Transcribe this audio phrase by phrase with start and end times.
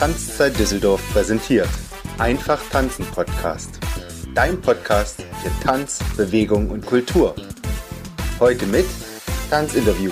[0.00, 1.68] Tanzzeit Düsseldorf präsentiert.
[2.16, 3.78] Einfach tanzen Podcast.
[4.34, 7.34] Dein Podcast für Tanz, Bewegung und Kultur.
[8.38, 8.86] Heute mit
[9.50, 10.10] Tanzinterview.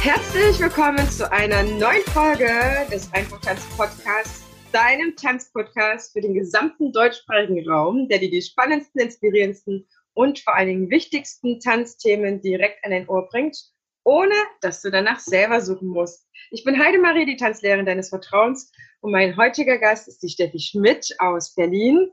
[0.00, 2.48] Herzlich willkommen zu einer neuen Folge
[2.90, 4.40] des Einfach Tanz Podcasts,
[4.72, 10.68] deinem Tanzpodcast für den gesamten deutschsprachigen Raum, der dir die spannendsten, inspirierendsten und vor allen
[10.68, 13.56] Dingen wichtigsten Tanzthemen direkt an dein Ohr bringt,
[14.04, 16.26] ohne dass du danach selber suchen musst.
[16.50, 21.14] Ich bin Heidemarie, die Tanzlehrerin deines Vertrauens und mein heutiger Gast ist die Steffi Schmidt
[21.18, 22.10] aus Berlin.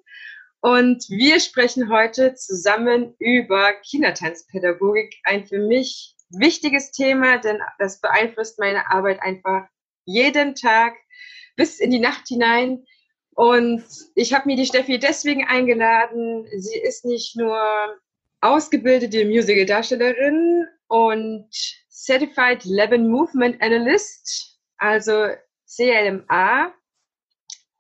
[0.61, 8.59] Und wir sprechen heute zusammen über Kindertanzpädagogik, ein für mich wichtiges Thema, denn das beeinflusst
[8.59, 9.67] meine Arbeit einfach
[10.05, 10.95] jeden Tag
[11.59, 12.85] bis in die Nacht hinein.
[13.35, 13.83] Und
[14.15, 16.47] ich habe mir die Steffi deswegen eingeladen.
[16.57, 17.59] Sie ist nicht nur
[18.39, 21.49] ausgebildete Musical-Darstellerin und
[21.89, 25.27] Certified Levin Movement Analyst, also
[25.67, 26.73] CLMA,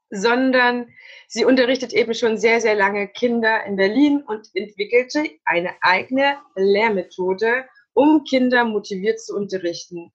[0.09, 0.89] sondern
[1.29, 7.65] sie unterrichtet eben schon sehr, sehr lange Kinder in Berlin und entwickelte eine eigene Lehrmethode,
[7.93, 10.11] um Kinder motiviert zu unterrichten.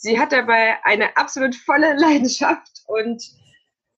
[0.00, 3.20] Sie hat dabei eine absolut volle Leidenschaft und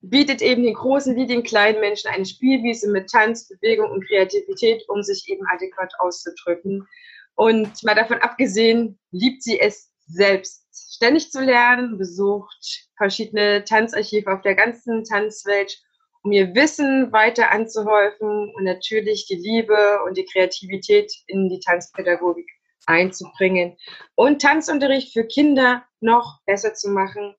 [0.01, 4.83] bietet eben den großen wie den kleinen Menschen eine Spielwiese mit Tanz, Bewegung und Kreativität,
[4.89, 6.89] um sich eben adäquat auszudrücken.
[7.35, 10.65] Und mal davon abgesehen, liebt sie es selbst,
[10.97, 15.83] ständig zu lernen, besucht verschiedene Tanzarchive auf der ganzen Tanzwelt,
[16.23, 22.49] um ihr Wissen weiter anzuhäufen und natürlich die Liebe und die Kreativität in die Tanzpädagogik
[22.87, 23.77] einzubringen
[24.15, 27.35] und Tanzunterricht für Kinder noch besser zu machen.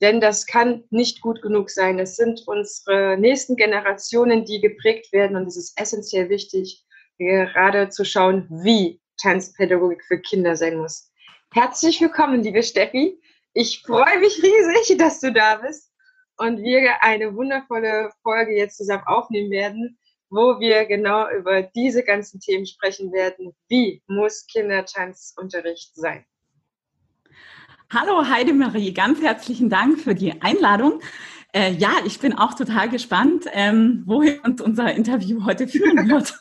[0.00, 1.98] Denn das kann nicht gut genug sein.
[1.98, 6.84] Es sind unsere nächsten Generationen, die geprägt werden und es ist essentiell wichtig,
[7.18, 11.12] gerade zu schauen, wie Tanzpädagogik für Kinder sein muss.
[11.54, 13.20] Herzlich willkommen, liebe Steffi.
[13.54, 15.92] Ich freue mich riesig, dass du da bist
[16.38, 19.98] und wir eine wundervolle Folge jetzt zusammen aufnehmen werden
[20.32, 23.54] wo wir genau über diese ganzen Themen sprechen werden.
[23.68, 26.24] Wie muss Kindertanzunterricht sein?
[27.92, 31.00] Hallo Heidemarie, ganz herzlichen Dank für die Einladung.
[31.54, 36.32] Äh, ja, ich bin auch total gespannt, ähm, wohin uns unser Interview heute führen wird.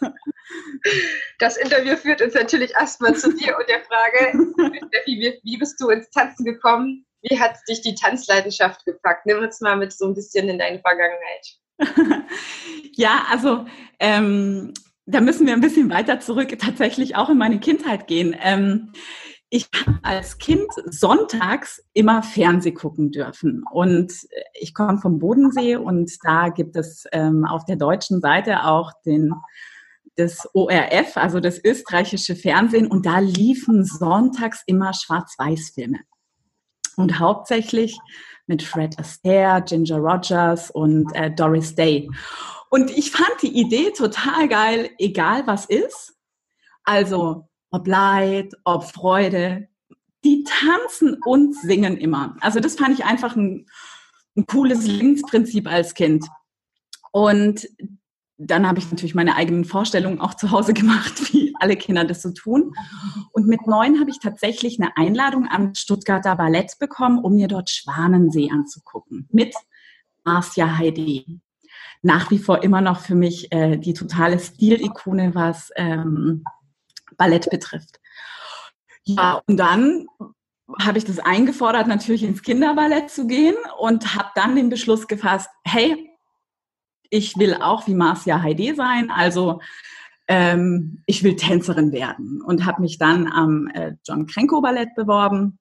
[1.40, 4.72] Das Interview führt uns natürlich erstmal zu dir und der Frage,
[5.06, 7.06] wie, wie bist du ins Tanzen gekommen?
[7.24, 9.26] Wie hat dich die Tanzleidenschaft gepackt?
[9.26, 11.61] Nimm uns mal mit so ein bisschen in deine Vergangenheit.
[12.94, 13.66] ja, also
[14.00, 14.74] ähm,
[15.06, 18.36] da müssen wir ein bisschen weiter zurück, tatsächlich auch in meine Kindheit gehen.
[18.40, 18.94] Ähm,
[19.54, 23.66] ich habe als Kind sonntags immer Fernseh gucken dürfen.
[23.70, 24.14] Und
[24.54, 29.34] ich komme vom Bodensee und da gibt es ähm, auf der deutschen Seite auch den,
[30.16, 32.88] das ORF, also das österreichische Fernsehen.
[32.88, 36.00] Und da liefen sonntags immer Schwarz-Weiß-Filme.
[36.96, 38.00] Und hauptsächlich
[38.52, 42.12] mit Fred Astaire, Ginger Rogers und äh, Doris Day.
[42.70, 46.14] Und ich fand die Idee total geil, egal was ist.
[46.84, 49.70] Also ob Leid, ob Freude,
[50.26, 52.36] die tanzen und singen immer.
[52.42, 53.68] Also das fand ich einfach ein,
[54.36, 56.28] ein cooles Lebensprinzip als Kind.
[57.14, 57.70] Und
[58.48, 62.22] dann habe ich natürlich meine eigenen Vorstellungen auch zu Hause gemacht, wie alle Kinder das
[62.22, 62.74] so tun.
[63.32, 67.70] Und mit neun habe ich tatsächlich eine Einladung am Stuttgarter Ballett bekommen, um mir dort
[67.70, 69.28] Schwanensee anzugucken.
[69.32, 69.54] Mit
[70.24, 71.40] Marcia Heidi.
[72.02, 76.44] Nach wie vor immer noch für mich äh, die totale Stilikone, was ähm,
[77.18, 78.00] Ballett betrifft.
[79.04, 80.08] Ja, und dann
[80.80, 85.50] habe ich das eingefordert, natürlich ins Kinderballett zu gehen und habe dann den Beschluss gefasst,
[85.64, 86.11] hey,
[87.12, 89.60] ich will auch wie Marcia Heidi sein, also
[90.28, 95.60] ähm, ich will Tänzerin werden und habe mich dann am äh, John Krenko Ballett beworben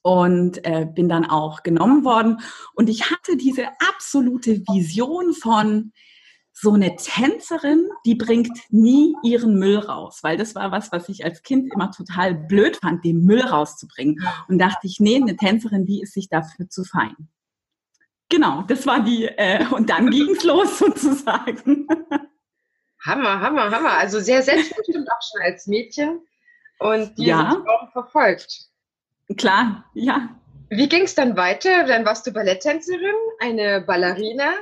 [0.00, 2.38] und äh, bin dann auch genommen worden.
[2.74, 5.92] Und ich hatte diese absolute Vision von
[6.54, 11.24] so eine Tänzerin, die bringt nie ihren Müll raus, weil das war was, was ich
[11.24, 14.22] als Kind immer total blöd fand, den Müll rauszubringen.
[14.48, 17.28] Und dachte ich, nee, eine Tänzerin, die ist sich dafür zu fein.
[18.32, 21.86] Genau, das war die, äh, und dann ging es los sozusagen.
[23.04, 23.92] Hammer, Hammer, Hammer.
[23.98, 26.22] Also sehr selbstbestimmt auch schon als Mädchen
[26.78, 27.50] und die ja.
[27.50, 28.70] Traum verfolgt.
[29.36, 30.30] Klar, ja.
[30.70, 31.84] Wie ging es dann weiter?
[31.84, 34.54] Dann warst du Balletttänzerin, eine Ballerina.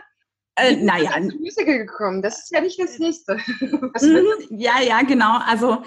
[0.57, 1.21] Äh, naja.
[1.21, 2.23] Musical gekommen.
[2.23, 3.39] Das ist ja nicht das Nächste.
[3.61, 5.39] Mhm, ja, ja, genau.
[5.47, 5.85] Also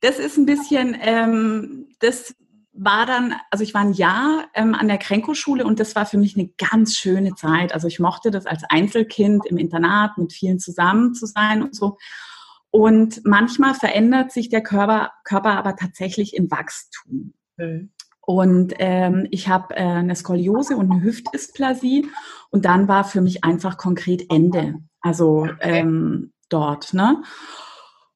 [0.00, 2.34] das ist ein bisschen, ähm, das
[2.82, 6.16] war dann, also ich war ein Jahr ähm, an der Krenko-Schule und das war für
[6.16, 7.74] mich eine ganz schöne Zeit.
[7.74, 11.98] Also ich mochte das als Einzelkind im Internat mit vielen zusammen zu sein und so.
[12.70, 17.34] Und manchmal verändert sich der Körper, Körper aber tatsächlich im Wachstum.
[17.58, 17.92] Mhm.
[18.22, 22.08] Und ähm, ich habe äh, eine Skoliose und eine Hüftdysplasie.
[22.50, 24.76] Und dann war für mich einfach konkret Ende.
[25.02, 26.94] Also ähm, dort.
[26.94, 27.22] Ne?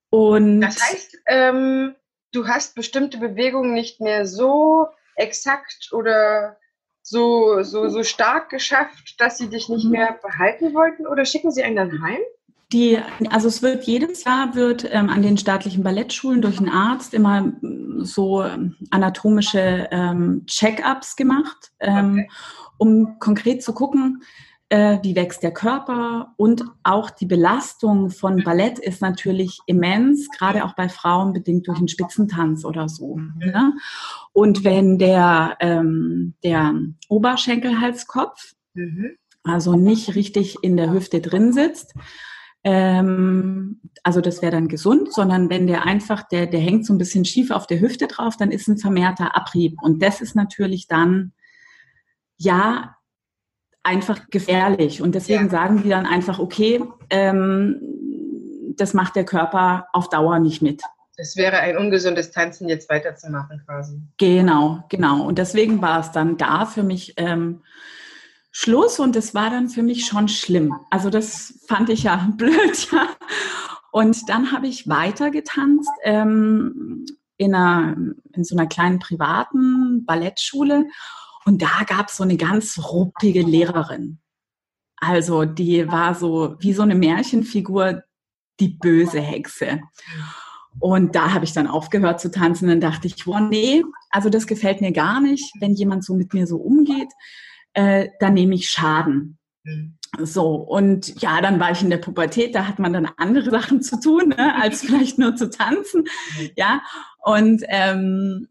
[0.08, 1.94] Und das heißt, ähm,
[2.34, 4.86] du hast bestimmte Bewegungen nicht mehr so
[5.16, 6.56] exakt oder
[7.02, 9.92] so, so, so stark geschafft, dass sie dich nicht mhm.
[9.92, 12.20] mehr behalten wollten oder schicken sie einen dann heim?
[12.72, 12.98] Die,
[13.30, 17.52] also es wird jedes Jahr wird ähm, an den staatlichen Ballettschulen durch einen Arzt immer
[17.98, 22.28] so ähm, anatomische ähm, Check-ups gemacht, ähm, okay.
[22.78, 24.22] um konkret zu gucken,
[24.74, 30.64] äh, wie wächst der Körper und auch die Belastung von Ballett ist natürlich immens, gerade
[30.64, 33.14] auch bei Frauen bedingt durch einen Spitzentanz oder so.
[33.14, 33.34] Mhm.
[33.38, 33.72] Ne?
[34.32, 36.74] Und wenn der, ähm, der
[37.08, 39.12] Oberschenkelhalskopf mhm.
[39.44, 41.94] also nicht richtig in der Hüfte drin sitzt,
[42.64, 46.98] ähm, also das wäre dann gesund, sondern wenn der einfach, der, der hängt so ein
[46.98, 49.80] bisschen schief auf der Hüfte drauf, dann ist ein vermehrter Abrieb.
[49.80, 51.32] Und das ist natürlich dann,
[52.38, 52.96] ja,
[53.84, 55.00] einfach gefährlich.
[55.00, 55.50] Und deswegen ja.
[55.50, 57.80] sagen die dann einfach, okay, ähm,
[58.76, 60.82] das macht der Körper auf Dauer nicht mit.
[61.16, 64.00] Es wäre ein ungesundes Tanzen, jetzt weiterzumachen quasi.
[64.18, 65.24] Genau, genau.
[65.24, 67.62] Und deswegen war es dann da für mich ähm,
[68.50, 70.74] Schluss und es war dann für mich schon schlimm.
[70.90, 73.08] Also das fand ich ja blöd, ja.
[73.92, 77.04] Und dann habe ich weiter getanzt ähm,
[77.36, 77.96] in, einer,
[78.32, 80.86] in so einer kleinen privaten Ballettschule
[81.44, 84.20] und da gab es so eine ganz ruppige Lehrerin.
[84.96, 88.02] Also die war so wie so eine Märchenfigur,
[88.60, 89.80] die böse Hexe.
[90.80, 92.68] Und da habe ich dann aufgehört zu tanzen.
[92.68, 96.32] Dann dachte ich, oh nee, also das gefällt mir gar nicht, wenn jemand so mit
[96.32, 97.12] mir so umgeht
[97.74, 99.38] äh, da nehme ich Schaden.
[100.18, 103.82] So, und ja, dann war ich in der Pubertät, da hat man dann andere Sachen
[103.82, 106.02] zu tun, ne, als vielleicht nur zu tanzen.
[106.02, 106.50] Mhm.
[106.56, 106.82] Ja,
[107.18, 108.48] und ähm,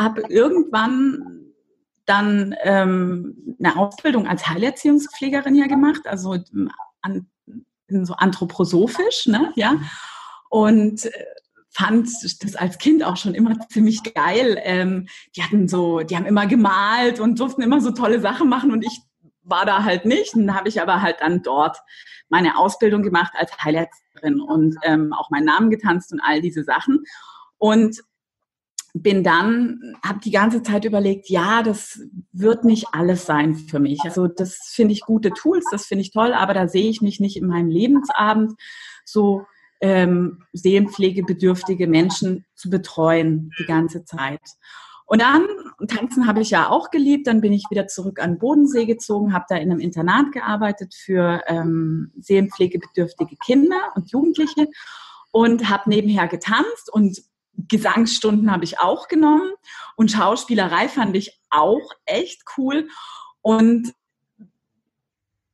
[0.00, 1.45] habe irgendwann
[2.06, 6.36] dann ähm, eine Ausbildung als Heilerziehungspflegerin hier gemacht, also
[7.02, 7.26] an,
[7.88, 9.76] so anthroposophisch, ne, ja.
[10.48, 11.10] Und äh,
[11.70, 12.08] fand
[12.40, 14.58] das als Kind auch schon immer ziemlich geil.
[14.62, 18.72] Ähm, die hatten so, die haben immer gemalt und durften immer so tolle Sachen machen
[18.72, 19.02] und ich
[19.42, 20.34] war da halt nicht.
[20.34, 21.78] Dann habe ich aber halt dann dort
[22.28, 27.04] meine Ausbildung gemacht als Heilerin und ähm, auch meinen Namen getanzt und all diese Sachen.
[27.58, 28.02] Und
[29.02, 32.00] bin dann, habe die ganze Zeit überlegt, ja, das
[32.32, 34.00] wird nicht alles sein für mich.
[34.04, 37.20] Also das finde ich gute Tools, das finde ich toll, aber da sehe ich mich
[37.20, 38.52] nicht in meinem Lebensabend
[39.04, 39.42] so
[39.80, 44.40] ähm, seelenpflegebedürftige Menschen zu betreuen die ganze Zeit.
[45.04, 45.46] Und dann,
[45.86, 49.44] tanzen habe ich ja auch geliebt, dann bin ich wieder zurück an Bodensee gezogen, habe
[49.48, 54.68] da in einem Internat gearbeitet für ähm, seelenpflegebedürftige Kinder und Jugendliche
[55.30, 57.22] und habe nebenher getanzt und
[57.68, 59.52] Gesangsstunden habe ich auch genommen
[59.96, 62.88] und Schauspielerei fand ich auch echt cool.
[63.40, 63.92] Und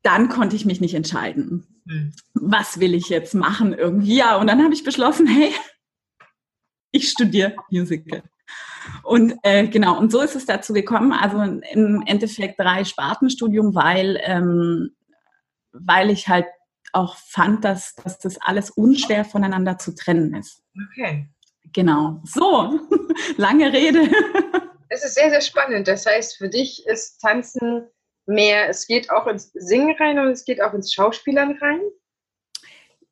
[0.03, 1.67] dann konnte ich mich nicht entscheiden.
[1.87, 2.13] Hm.
[2.35, 4.17] Was will ich jetzt machen irgendwie?
[4.17, 5.53] Ja, und dann habe ich beschlossen, hey,
[6.91, 8.23] ich studiere Musical.
[9.03, 11.13] Und äh, genau, und so ist es dazu gekommen.
[11.13, 14.91] Also im Endeffekt drei Spartenstudium, weil, ähm,
[15.73, 16.47] weil ich halt
[16.93, 20.63] auch fand, dass, dass das alles unschwer voneinander zu trennen ist.
[20.91, 21.29] Okay.
[21.73, 22.21] Genau.
[22.25, 22.81] So,
[23.37, 24.11] lange Rede.
[24.95, 25.89] Es ist sehr, sehr spannend.
[25.89, 27.89] Das heißt, für dich ist Tanzen
[28.27, 31.81] mehr, es geht auch ins Singen rein und es geht auch ins Schauspielern rein?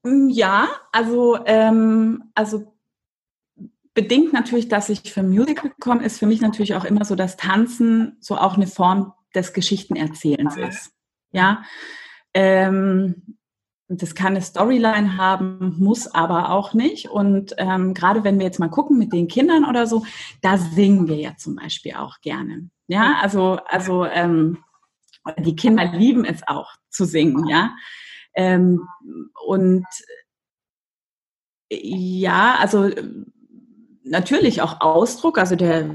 [0.02, 2.76] Mm, ja, also, ähm, also
[3.94, 7.38] bedingt natürlich, dass ich für Musical komme, ist für mich natürlich auch immer so, dass
[7.38, 10.68] Tanzen so auch eine Form des Geschichtenerzählens okay.
[10.68, 10.92] ist.
[11.32, 11.64] Ja.
[12.34, 13.38] Ähm,
[13.92, 17.08] das kann eine Storyline haben, muss aber auch nicht.
[17.08, 20.04] Und ähm, gerade wenn wir jetzt mal gucken mit den Kindern oder so,
[20.42, 22.70] da singen wir ja zum Beispiel auch gerne.
[22.86, 24.58] Ja, also, also ähm,
[25.38, 27.70] die Kinder lieben es auch zu singen, ja.
[28.34, 28.86] Ähm,
[29.44, 29.86] und
[31.68, 32.90] ja, also
[34.04, 35.94] natürlich auch Ausdruck, also der,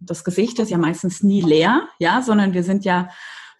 [0.00, 3.08] das Gesicht ist ja meistens nie leer, ja, sondern wir sind ja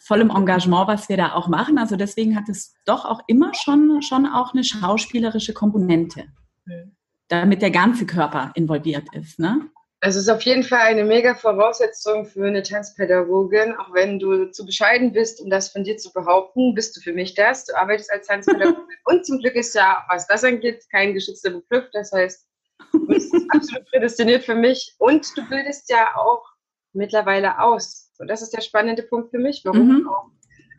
[0.01, 1.79] voll im Engagement, was wir da auch machen.
[1.79, 6.25] Also deswegen hat es doch auch immer schon, schon auch eine schauspielerische Komponente,
[6.65, 6.97] mhm.
[7.29, 9.39] damit der ganze Körper involviert ist.
[9.39, 9.69] Ne?
[10.01, 14.51] Also es ist auf jeden Fall eine mega Voraussetzung für eine Tanzpädagogin, auch wenn du
[14.51, 17.65] zu bescheiden bist, um das von dir zu behaupten, bist du für mich das.
[17.65, 21.89] Du arbeitest als Tanzpädagogin und zum Glück ist ja, was das angeht, kein geschützter Begriff.
[21.93, 22.47] Das heißt,
[22.93, 26.45] Du bist absolut prädestiniert für mich und du bildest ja auch
[26.93, 28.04] mittlerweile aus.
[28.21, 30.03] Und das ist der spannende Punkt für mich, warum mhm.
[30.05, 30.31] du auch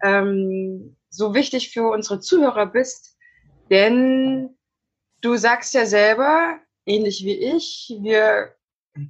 [0.04, 3.18] ähm, so wichtig für unsere Zuhörer bist.
[3.70, 4.56] Denn
[5.22, 8.56] du sagst ja selber, ähnlich wie ich, wir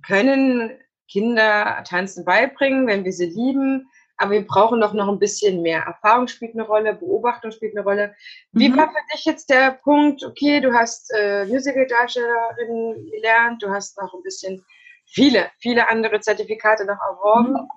[0.05, 0.71] können
[1.09, 5.81] Kinder tanzen beibringen, wenn wir sie lieben, aber wir brauchen doch noch ein bisschen mehr.
[5.81, 8.15] Erfahrung spielt eine Rolle, Beobachtung spielt eine Rolle.
[8.53, 8.77] Wie mhm.
[8.77, 14.13] war für dich jetzt der Punkt, okay, du hast äh, Musical-Darstellerin gelernt, du hast noch
[14.13, 14.63] ein bisschen
[15.05, 17.53] viele, viele andere Zertifikate noch erworben.
[17.53, 17.69] Mhm.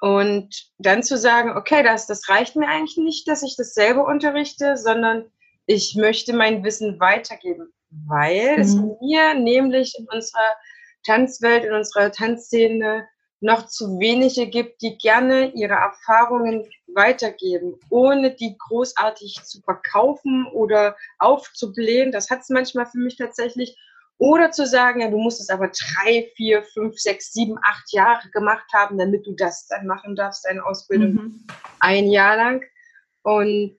[0.00, 0.48] Und
[0.78, 4.76] dann zu sagen, okay, das, das reicht mir eigentlich nicht, dass ich das selber unterrichte,
[4.76, 5.30] sondern
[5.66, 7.72] ich möchte mein Wissen weitergeben,
[8.06, 8.62] weil mhm.
[8.62, 10.56] es mir nämlich in unserer
[11.04, 13.06] Tanzwelt, in unserer Tanzszene
[13.40, 20.96] noch zu wenige gibt, die gerne ihre Erfahrungen weitergeben, ohne die großartig zu verkaufen oder
[21.18, 22.10] aufzublähen.
[22.10, 23.76] Das hat es manchmal für mich tatsächlich.
[24.18, 28.28] Oder zu sagen, ja, du musst es aber drei, vier, fünf, sechs, sieben, acht Jahre
[28.30, 31.46] gemacht haben, damit du das dann machen darfst, deine Ausbildung mhm.
[31.80, 32.64] ein Jahr lang.
[33.22, 33.76] Und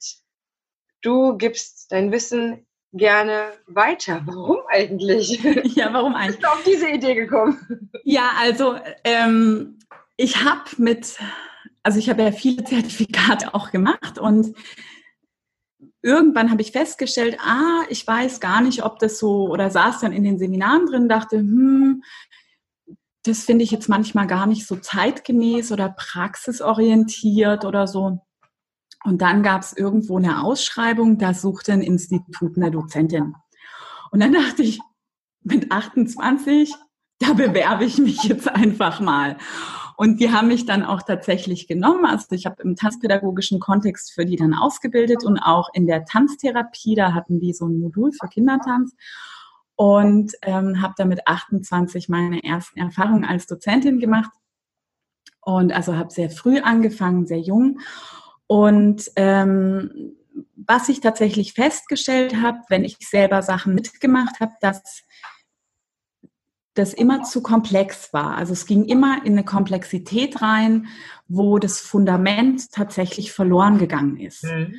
[1.01, 4.21] du gibst dein Wissen gerne weiter.
[4.25, 5.41] Warum eigentlich?
[5.75, 6.37] Ja, warum eigentlich?
[6.37, 7.89] Bist du auf diese Idee gekommen?
[8.03, 9.79] Ja, also ähm,
[10.17, 11.17] ich habe mit,
[11.83, 14.55] also ich habe ja viele Zertifikate auch gemacht und
[16.05, 20.13] irgendwann habe ich festgestellt, ah, ich weiß gar nicht, ob das so, oder saß dann
[20.13, 22.03] in den Seminaren drin, dachte, hm,
[23.23, 28.19] das finde ich jetzt manchmal gar nicht so zeitgemäß oder praxisorientiert oder so.
[29.03, 33.33] Und dann gab es irgendwo eine Ausschreibung, da suchte ein Institut eine Dozentin.
[34.11, 34.79] Und dann dachte ich,
[35.41, 36.71] mit 28,
[37.17, 39.37] da bewerbe ich mich jetzt einfach mal.
[39.97, 42.05] Und die haben mich dann auch tatsächlich genommen.
[42.05, 46.95] Also ich habe im tanzpädagogischen Kontext für die dann ausgebildet und auch in der Tanztherapie,
[46.95, 48.95] da hatten die so ein Modul für Kindertanz.
[49.77, 54.31] Und ähm, habe da mit 28 meine ersten Erfahrungen als Dozentin gemacht.
[55.41, 57.79] Und also habe sehr früh angefangen, sehr jung.
[58.47, 60.15] Und ähm,
[60.55, 65.03] was ich tatsächlich festgestellt habe, wenn ich selber Sachen mitgemacht habe, dass
[66.75, 68.35] das immer zu komplex war.
[68.35, 70.87] Also es ging immer in eine Komplexität rein,
[71.27, 74.43] wo das Fundament tatsächlich verloren gegangen ist.
[74.43, 74.75] Mhm.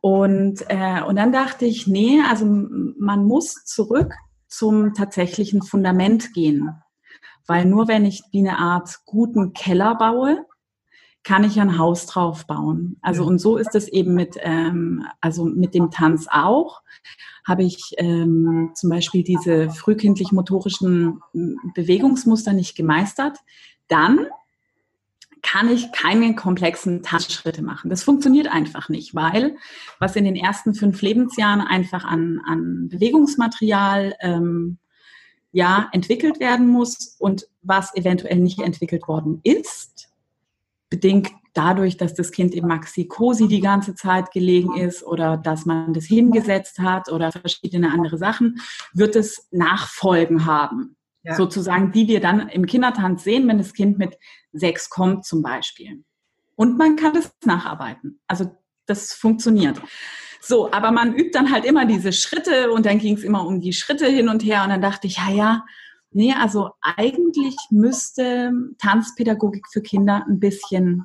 [0.00, 4.12] Und, äh, und dann dachte ich, nee, also man muss zurück
[4.48, 6.70] zum tatsächlichen Fundament gehen.
[7.46, 10.44] Weil nur wenn ich wie eine Art guten Keller baue,
[11.24, 12.98] kann ich ein Haus drauf bauen.
[13.00, 13.28] Also ja.
[13.28, 16.82] und so ist es eben mit, ähm, also mit dem Tanz auch.
[17.46, 21.20] Habe ich ähm, zum Beispiel diese frühkindlich motorischen
[21.74, 23.38] Bewegungsmuster nicht gemeistert,
[23.88, 24.26] dann
[25.42, 27.90] kann ich keine komplexen Tanzschritte machen.
[27.90, 29.56] Das funktioniert einfach nicht, weil
[29.98, 34.78] was in den ersten fünf Lebensjahren einfach an, an Bewegungsmaterial ähm,
[35.52, 40.08] ja entwickelt werden muss und was eventuell nicht entwickelt worden ist,
[40.94, 45.92] bedingt dadurch, dass das Kind im Maxi-Cosi die ganze Zeit gelegen ist oder dass man
[45.92, 48.60] das hingesetzt hat oder verschiedene andere Sachen,
[48.92, 50.96] wird es Nachfolgen haben.
[51.24, 51.34] Ja.
[51.34, 54.16] Sozusagen, die wir dann im Kindertanz sehen, wenn das Kind mit
[54.52, 56.04] sechs kommt zum Beispiel.
[56.54, 58.20] Und man kann das nacharbeiten.
[58.28, 58.54] Also
[58.86, 59.80] das funktioniert.
[60.40, 63.60] So, aber man übt dann halt immer diese Schritte und dann ging es immer um
[63.60, 65.64] die Schritte hin und her und dann dachte ich, ja, ja,
[66.14, 71.04] Nee, also eigentlich müsste Tanzpädagogik für Kinder ein bisschen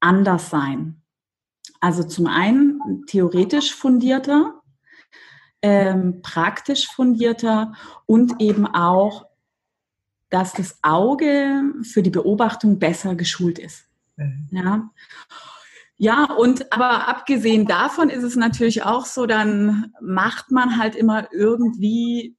[0.00, 1.00] anders sein.
[1.80, 4.60] Also zum einen theoretisch fundierter,
[5.62, 7.72] ähm, praktisch fundierter
[8.04, 9.26] und eben auch,
[10.28, 13.86] dass das Auge für die Beobachtung besser geschult ist.
[14.16, 14.48] Mhm.
[14.50, 14.90] Ja.
[15.96, 21.32] Ja, und aber abgesehen davon ist es natürlich auch so, dann macht man halt immer
[21.32, 22.36] irgendwie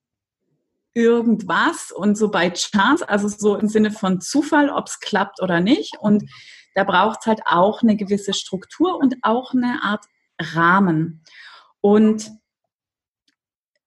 [0.99, 5.61] irgendwas und so bei Chance, also so im Sinne von Zufall, ob es klappt oder
[5.61, 5.97] nicht.
[5.99, 6.29] Und
[6.75, 10.05] da braucht es halt auch eine gewisse Struktur und auch eine Art
[10.39, 11.23] Rahmen.
[11.81, 12.31] Und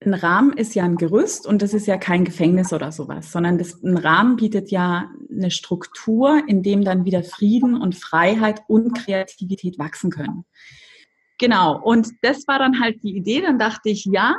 [0.05, 3.59] ein Rahmen ist ja ein Gerüst und das ist ja kein Gefängnis oder sowas, sondern
[3.59, 8.95] das, ein Rahmen bietet ja eine Struktur, in dem dann wieder Frieden und Freiheit und
[8.95, 10.45] Kreativität wachsen können.
[11.39, 13.41] Genau, und das war dann halt die Idee.
[13.41, 14.37] Dann dachte ich, ja,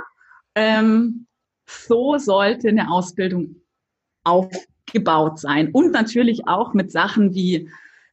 [0.55, 1.27] ähm,
[1.65, 3.55] so sollte eine Ausbildung
[4.23, 5.71] aufgebaut sein.
[5.71, 7.69] Und natürlich auch mit Sachen wie,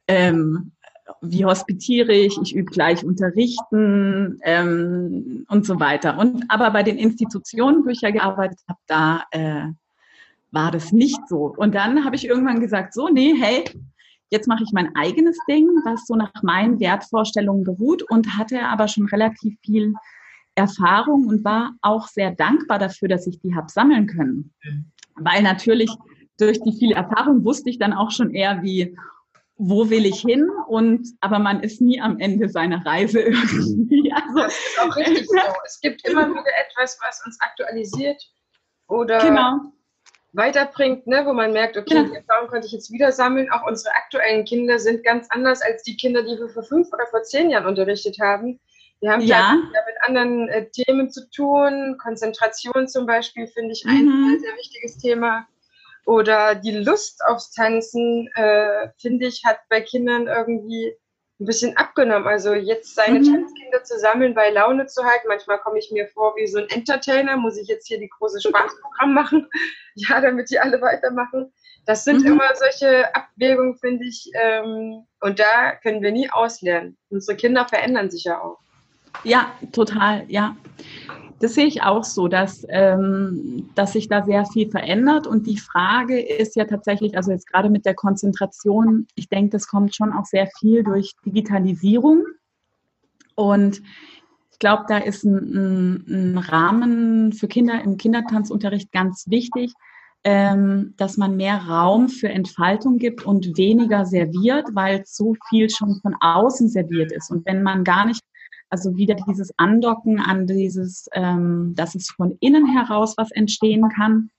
[0.08, 0.72] ähm,
[1.20, 6.18] wie hospitiere ich, ich übe gleich unterrichten ähm, und so weiter.
[6.18, 9.66] Und aber bei den Institutionen, wo ich ja gearbeitet habe, da äh,
[10.52, 11.54] war das nicht so.
[11.56, 13.64] Und dann habe ich irgendwann gesagt, so, nee, hey,
[14.30, 18.88] jetzt mache ich mein eigenes Ding, was so nach meinen Wertvorstellungen beruht und hatte aber
[18.88, 19.94] schon relativ viel
[20.60, 24.52] Erfahrung und war auch sehr dankbar dafür, dass ich die habe sammeln können.
[25.16, 25.90] Weil natürlich
[26.38, 28.96] durch die viele Erfahrung wusste ich dann auch schon eher, wie,
[29.56, 30.48] wo will ich hin?
[30.68, 34.12] Und aber man ist nie am Ende seiner Reise irgendwie.
[34.12, 35.36] Also, das ist auch richtig so.
[35.66, 38.22] Es gibt immer wieder etwas, was uns aktualisiert
[38.88, 39.60] oder genau.
[40.32, 42.02] weiterbringt, ne, wo man merkt, okay, ja.
[42.04, 43.50] die Erfahrung konnte ich jetzt wieder sammeln.
[43.52, 47.06] Auch unsere aktuellen Kinder sind ganz anders als die Kinder, die wir vor fünf oder
[47.06, 48.58] vor zehn Jahren unterrichtet haben.
[49.00, 51.96] Wir haben ja, mit anderen äh, Themen zu tun.
[52.02, 54.30] Konzentration zum Beispiel finde ich ein mhm.
[54.30, 55.46] sehr, sehr wichtiges Thema.
[56.04, 60.94] Oder die Lust aufs Tanzen, äh, finde ich, hat bei Kindern irgendwie
[61.40, 62.28] ein bisschen abgenommen.
[62.28, 63.24] Also jetzt seine mhm.
[63.24, 65.28] Tanzkinder zu sammeln, bei Laune zu halten.
[65.28, 67.36] Manchmal komme ich mir vor wie so ein Entertainer.
[67.38, 69.48] Muss ich jetzt hier die große Spaßprogramm machen?
[69.94, 71.52] ja, damit die alle weitermachen.
[71.86, 72.32] Das sind mhm.
[72.32, 74.30] immer solche Abwägungen, finde ich.
[74.34, 76.98] Ähm, und da können wir nie auslernen.
[77.08, 78.58] Unsere Kinder verändern sich ja auch.
[79.24, 80.56] Ja, total, ja.
[81.40, 85.26] Das sehe ich auch so, dass, ähm, dass sich da sehr viel verändert.
[85.26, 89.66] Und die Frage ist ja tatsächlich, also jetzt gerade mit der Konzentration, ich denke, das
[89.66, 92.24] kommt schon auch sehr viel durch Digitalisierung.
[93.36, 93.80] Und
[94.50, 99.72] ich glaube, da ist ein, ein, ein, Rahmen für Kinder im Kindertanzunterricht ganz wichtig,
[100.24, 105.98] ähm, dass man mehr Raum für Entfaltung gibt und weniger serviert, weil so viel schon
[106.02, 107.30] von außen serviert ist.
[107.30, 108.20] Und wenn man gar nicht
[108.70, 114.30] also wieder dieses Andocken an dieses, ähm, dass es von innen heraus was entstehen kann,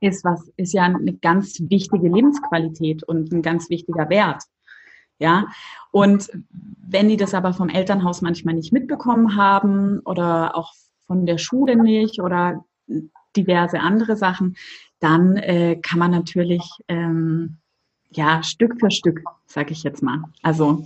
[0.00, 4.44] ist was, ist ja eine ganz wichtige Lebensqualität und ein ganz wichtiger Wert.
[5.18, 5.46] Ja,
[5.90, 10.72] und wenn die das aber vom Elternhaus manchmal nicht mitbekommen haben oder auch
[11.08, 12.64] von der Schule nicht oder
[13.36, 14.56] diverse andere Sachen,
[15.00, 17.58] dann äh, kann man natürlich ähm,
[18.10, 20.22] ja, Stück für Stück, sage ich jetzt mal.
[20.42, 20.84] Also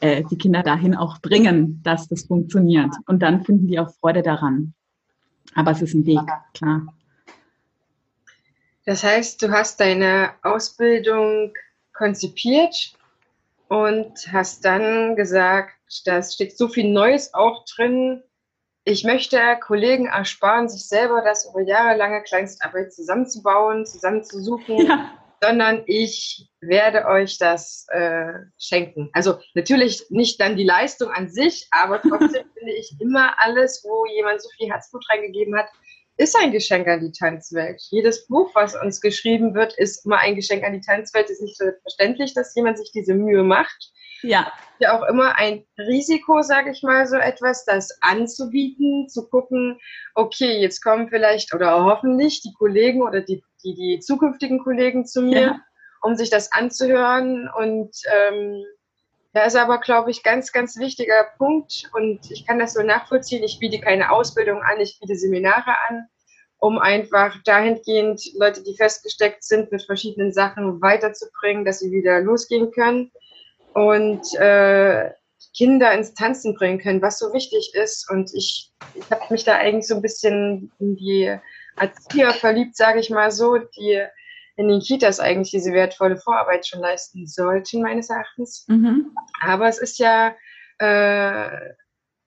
[0.00, 2.94] äh, die Kinder dahin auch bringen, dass das funktioniert.
[3.06, 4.74] Und dann finden die auch Freude daran.
[5.54, 6.20] Aber es ist ein Weg,
[6.54, 6.86] klar.
[8.84, 11.52] Das heißt, du hast deine Ausbildung
[11.92, 12.94] konzipiert
[13.68, 18.22] und hast dann gesagt, da steht so viel Neues auch drin.
[18.84, 24.86] Ich möchte Kollegen ersparen, sich selber das über jahrelange Kleinstarbeit zusammenzubauen, zusammenzusuchen.
[24.86, 25.10] Ja
[25.42, 29.08] sondern ich werde euch das äh, schenken.
[29.12, 34.04] Also natürlich nicht dann die Leistung an sich, aber trotzdem finde ich immer alles, wo
[34.06, 35.68] jemand so viel Herzblut reingegeben hat,
[36.18, 37.80] ist ein Geschenk an die Tanzwelt.
[37.90, 41.26] Jedes Buch, was uns geschrieben wird, ist immer ein Geschenk an die Tanzwelt.
[41.26, 43.90] Es ist nicht selbstverständlich, dass jemand sich diese Mühe macht.
[44.22, 44.52] Ja.
[44.80, 49.78] Ja, auch immer ein Risiko, sage ich mal, so etwas, das anzubieten, zu gucken,
[50.14, 55.22] okay, jetzt kommen vielleicht oder hoffentlich die Kollegen oder die die, die zukünftigen Kollegen zu
[55.22, 55.60] mir, ja.
[56.02, 57.48] um sich das anzuhören.
[57.56, 58.64] Und ähm,
[59.32, 61.90] da ist aber, glaube ich, ganz, ganz wichtiger Punkt.
[61.94, 63.44] Und ich kann das so nachvollziehen.
[63.44, 66.06] Ich biete keine Ausbildung an, ich biete Seminare an,
[66.58, 72.70] um einfach dahingehend Leute, die festgesteckt sind, mit verschiedenen Sachen weiterzubringen, dass sie wieder losgehen
[72.72, 73.12] können.
[73.72, 75.10] Und äh,
[75.56, 78.10] Kinder ins Tanzen bringen können, was so wichtig ist.
[78.10, 81.36] Und ich, ich habe mich da eigentlich so ein bisschen in die
[81.76, 84.02] Erzieher verliebt, sage ich mal so, die
[84.56, 88.66] in den Kitas eigentlich diese wertvolle Vorarbeit schon leisten sollten, meines Erachtens.
[88.68, 89.14] Mhm.
[89.40, 90.34] Aber es ist ja
[90.78, 91.48] äh,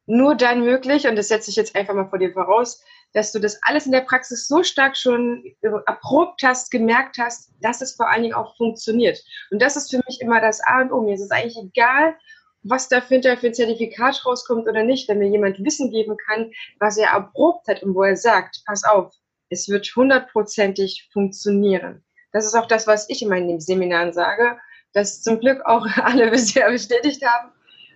[0.05, 3.39] nur dann möglich, und das setze ich jetzt einfach mal vor dir voraus, dass du
[3.39, 5.43] das alles in der Praxis so stark schon
[5.85, 9.19] erprobt hast, gemerkt hast, dass es vor allen Dingen auch funktioniert.
[9.51, 11.01] Und das ist für mich immer das A und O.
[11.01, 12.15] Mir ist es eigentlich egal,
[12.63, 16.97] was da für ein Zertifikat rauskommt oder nicht, wenn mir jemand Wissen geben kann, was
[16.97, 19.13] er erprobt hat und wo er sagt, pass auf,
[19.53, 22.03] es wird hundertprozentig funktionieren.
[22.31, 24.57] Das ist auch das, was ich in meinen Seminaren sage,
[24.93, 27.51] das zum Glück auch alle bisher bestätigt haben.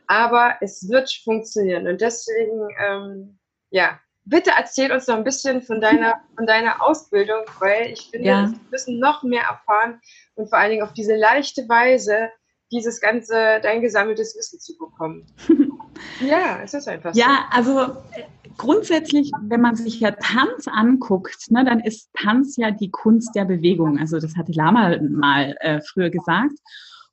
[0.08, 1.88] Aber es wird funktionieren.
[1.88, 3.40] Und deswegen, ähm,
[3.72, 8.28] ja, bitte erzähl uns noch ein bisschen von deiner, von deiner Ausbildung, weil ich finde,
[8.28, 8.50] ja.
[8.50, 10.00] wir müssen noch mehr erfahren
[10.36, 12.30] und vor allen Dingen auf diese leichte Weise
[12.72, 15.26] dieses ganze, dein gesammeltes Wissen zu bekommen.
[16.22, 17.20] ja, es ist einfach so.
[17.20, 17.98] Ja, also
[18.58, 23.46] grundsätzlich, wenn man sich ja Tanz anguckt, ne, dann ist Tanz ja die Kunst der
[23.46, 24.00] Bewegung.
[24.00, 26.54] Also das hatte Lama mal äh, früher gesagt.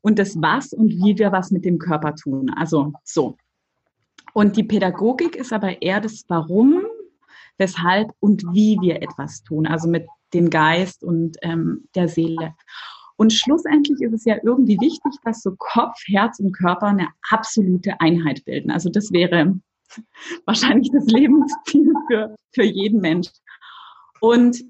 [0.01, 2.51] Und das Was und wie wir was mit dem Körper tun.
[2.57, 3.37] Also so.
[4.35, 6.83] Und die Pädagogik ist aber eher das Warum,
[7.57, 9.67] weshalb und wie wir etwas tun.
[9.67, 12.55] Also mit dem Geist und ähm, der Seele.
[13.17, 18.01] Und schlussendlich ist es ja irgendwie wichtig, dass so Kopf, Herz und Körper eine absolute
[18.01, 18.71] Einheit bilden.
[18.71, 19.59] Also das wäre
[20.47, 23.29] wahrscheinlich das Lebensziel für, für jeden Mensch.
[24.21, 24.65] Und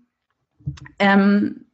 [0.99, 1.67] ähm,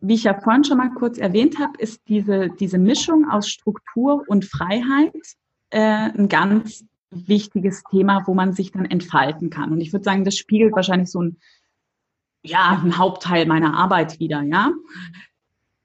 [0.00, 4.24] wie ich ja vorhin schon mal kurz erwähnt habe, ist diese, diese Mischung aus Struktur
[4.28, 5.14] und Freiheit
[5.70, 9.72] äh, ein ganz wichtiges Thema, wo man sich dann entfalten kann.
[9.72, 11.38] Und ich würde sagen, das spiegelt wahrscheinlich so ein,
[12.42, 14.72] ja, ein Hauptteil meiner Arbeit wieder, ja.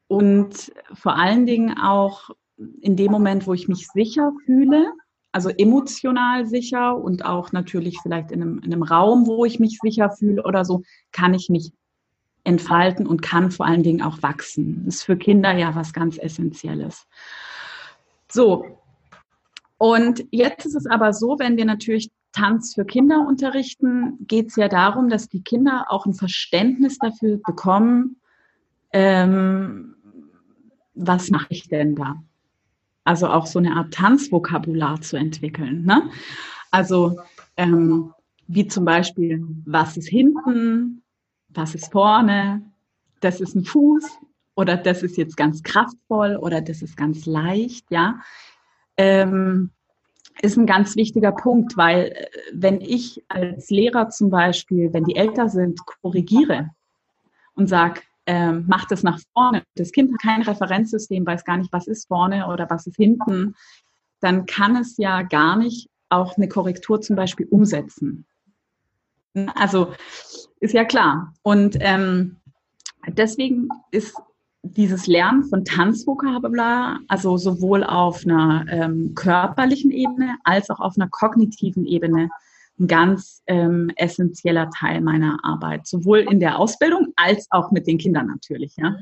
[0.08, 2.30] Und vor allen Dingen auch
[2.82, 4.92] in dem Moment, wo ich mich sicher fühle,
[5.32, 9.80] also emotional sicher und auch natürlich vielleicht in einem, in einem Raum, wo ich mich
[9.82, 11.72] sicher fühle oder so, kann ich mich
[12.44, 14.84] entfalten und kann vor allen Dingen auch wachsen.
[14.86, 17.08] Das ist für Kinder ja was ganz Essentielles.
[18.30, 18.66] So.
[19.78, 24.56] Und jetzt ist es aber so, wenn wir natürlich Tanz für Kinder unterrichten, geht es
[24.56, 28.18] ja darum, dass die Kinder auch ein Verständnis dafür bekommen,
[28.92, 29.92] ähm,
[30.93, 32.21] was mache ich denn da?
[33.03, 35.84] Also auch so eine Art Tanzvokabular zu entwickeln.
[35.86, 36.10] Ne?
[36.71, 37.19] Also
[37.58, 38.13] ähm,
[38.47, 41.01] wie zum Beispiel, was ist hinten,
[41.49, 42.62] was ist vorne,
[43.19, 44.19] das ist ein Fuß
[44.56, 48.19] oder das ist jetzt ganz kraftvoll oder das ist ganz leicht, ja.
[48.97, 49.71] Ähm,
[50.41, 55.15] ist ein ganz wichtiger Punkt, weil äh, wenn ich als Lehrer zum Beispiel, wenn die
[55.15, 56.71] älter sind, korrigiere
[57.56, 59.64] und sage, ähm, macht es nach vorne.
[59.76, 63.56] Das Kind hat kein Referenzsystem, weiß gar nicht, was ist vorne oder was ist hinten.
[64.20, 68.26] Dann kann es ja gar nicht auch eine Korrektur zum Beispiel umsetzen.
[69.56, 69.94] Also
[70.60, 71.34] ist ja klar.
[71.42, 72.38] Und ähm,
[73.08, 74.16] deswegen ist
[74.62, 81.10] dieses Lernen von Tanzvokabular, also sowohl auf einer ähm, körperlichen Ebene als auch auf einer
[81.10, 82.30] kognitiven Ebene,
[82.80, 87.98] ein ganz ähm, essentieller Teil meiner Arbeit, sowohl in der Ausbildung als auch mit den
[87.98, 88.76] Kindern natürlich.
[88.78, 88.96] Ja.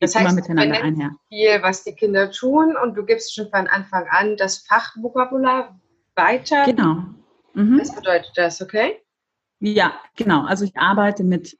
[0.00, 1.10] Das heißt, immer miteinander einher.
[1.28, 5.78] viel, was die Kinder tun und du gibst schon von Anfang an das Fachvokabular
[6.14, 6.64] weiter.
[6.64, 7.04] Genau.
[7.54, 7.80] Mhm.
[7.80, 8.96] Was bedeutet das, okay?
[9.60, 10.44] Ja, genau.
[10.44, 11.56] Also ich arbeite mit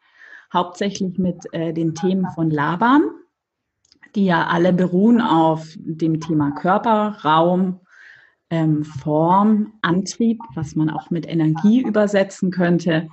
[0.52, 3.02] hauptsächlich mit äh, den Themen von Laban,
[4.14, 7.80] die ja alle beruhen auf dem Thema Körper, Raum,
[8.50, 13.08] ähm, Form, Antrieb, was man auch mit Energie übersetzen könnte,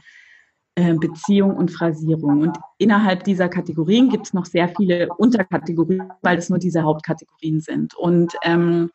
[0.76, 2.42] äh, Beziehung und Phrasierung.
[2.42, 7.62] Und innerhalb dieser Kategorien gibt es noch sehr viele Unterkategorien, weil es nur diese Hauptkategorien
[7.62, 7.96] sind.
[7.96, 8.92] Und ähm,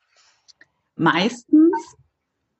[0.96, 1.96] meistens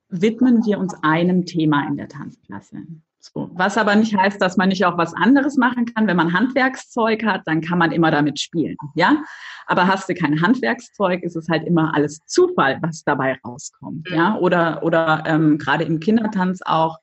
[0.08, 2.78] widmen wir uns einem Thema in der Tanzklasse.
[3.24, 3.50] So.
[3.54, 6.08] Was aber nicht heißt, dass man nicht auch was anderes machen kann.
[6.08, 8.76] Wenn man Handwerkszeug hat, dann kann man immer damit spielen.
[8.96, 9.22] Ja,
[9.66, 14.08] aber hast du kein Handwerkszeug, ist es halt immer alles Zufall, was dabei rauskommt.
[14.10, 14.36] Ja, mhm.
[14.38, 16.98] oder oder ähm, gerade im Kindertanz auch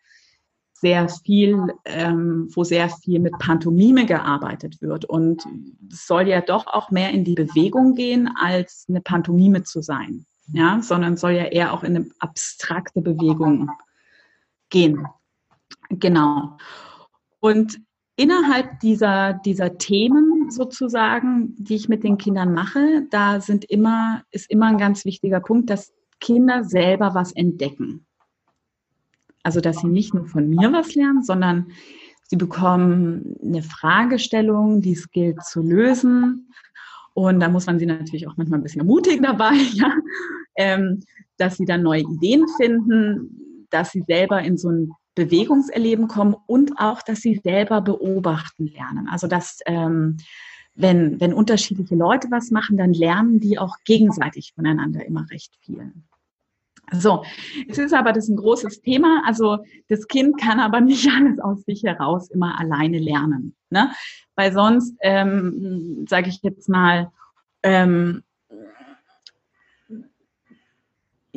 [0.74, 5.06] sehr viel, ähm, wo sehr viel mit Pantomime gearbeitet wird.
[5.06, 5.46] Und
[5.90, 10.26] es soll ja doch auch mehr in die Bewegung gehen, als eine Pantomime zu sein.
[10.52, 13.70] Ja, sondern soll ja eher auch in eine abstrakte Bewegung
[14.70, 15.06] gehen.
[15.90, 16.58] Genau.
[17.40, 17.80] Und
[18.16, 24.50] innerhalb dieser, dieser Themen sozusagen, die ich mit den Kindern mache, da sind immer, ist
[24.50, 28.06] immer ein ganz wichtiger Punkt, dass Kinder selber was entdecken.
[29.42, 31.72] Also, dass sie nicht nur von mir was lernen, sondern
[32.24, 36.52] sie bekommen eine Fragestellung, die es gilt zu lösen.
[37.14, 39.94] Und da muss man sie natürlich auch manchmal ein bisschen ermutigen dabei, ja?
[40.56, 41.00] ähm,
[41.38, 46.80] dass sie dann neue Ideen finden, dass sie selber in so ein Bewegungserleben kommen und
[46.80, 49.08] auch, dass sie selber beobachten lernen.
[49.10, 50.18] Also dass ähm,
[50.76, 55.92] wenn, wenn unterschiedliche Leute was machen, dann lernen die auch gegenseitig voneinander immer recht viel.
[56.92, 57.24] So,
[57.68, 59.24] es ist aber das ein großes Thema.
[59.26, 63.92] Also das Kind kann aber nicht alles aus sich heraus immer alleine lernen, ne?
[64.36, 67.12] Weil sonst, ähm, sage ich jetzt mal,
[67.62, 68.24] ähm,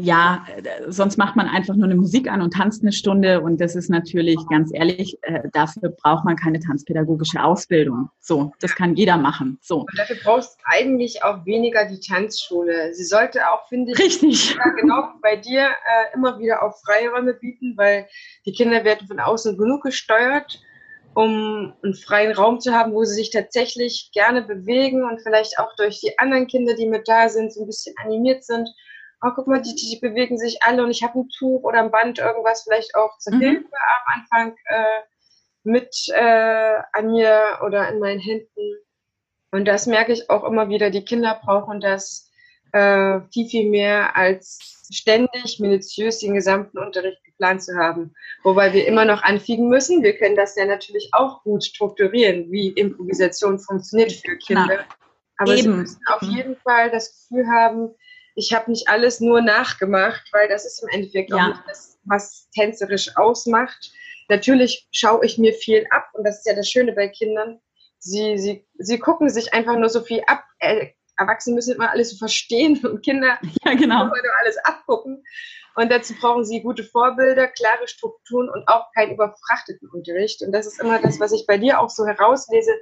[0.03, 0.45] ja,
[0.89, 3.89] sonst macht man einfach nur eine Musik an und tanzt eine Stunde und das ist
[3.89, 8.11] natürlich ganz ehrlich, äh, dafür braucht man keine tanzpädagogische Ausbildung.
[8.21, 9.59] So, das kann jeder machen.
[9.63, 9.81] So.
[9.81, 12.93] Und dafür brauchst du eigentlich auch weniger die Tanzschule.
[12.95, 14.57] Sie sollte auch, finde ich, Richtig.
[14.81, 18.09] genau bei dir äh, immer wieder auch Freiräume bieten, weil
[18.45, 20.61] die Kinder werden von außen genug gesteuert,
[21.15, 25.77] um einen freien Raum zu haben, wo sie sich tatsächlich gerne bewegen und vielleicht auch
[25.77, 28.69] durch die anderen Kinder, die mit da sind, so ein bisschen animiert sind
[29.23, 31.91] oh, guck mal, die, die bewegen sich alle und ich habe ein Tuch oder ein
[31.91, 33.41] Band, irgendwas vielleicht auch zur mhm.
[33.41, 35.01] Hilfe am Anfang äh,
[35.65, 38.77] mit äh, an mir oder in meinen Händen.
[39.53, 42.31] Und das merke ich auch immer wieder, die Kinder brauchen das
[42.73, 48.15] äh, viel, viel mehr als ständig minutiös den gesamten Unterricht geplant zu haben.
[48.43, 52.69] Wobei wir immer noch anfügen müssen, wir können das ja natürlich auch gut strukturieren, wie
[52.69, 54.67] Improvisation funktioniert für Kinder.
[54.67, 54.87] Klar.
[55.39, 55.63] Aber Eben.
[55.63, 56.31] sie müssen auf mhm.
[56.31, 57.95] jeden Fall das Gefühl haben,
[58.35, 61.37] ich habe nicht alles nur nachgemacht, weil das ist im Endeffekt ja.
[61.37, 63.93] auch nicht das, was tänzerisch ausmacht.
[64.29, 67.61] Natürlich schaue ich mir viel ab und das ist ja das Schöne bei Kindern.
[67.99, 70.45] Sie, sie, sie gucken sich einfach nur so viel ab.
[70.59, 74.05] Äh, Erwachsene müssen immer alles so verstehen und Kinder ja, genau.
[74.07, 75.25] nur alles abgucken.
[75.75, 80.43] Und dazu brauchen sie gute Vorbilder, klare Strukturen und auch keinen überfrachteten Unterricht.
[80.43, 82.73] Und das ist immer das, was ich bei dir auch so herauslese,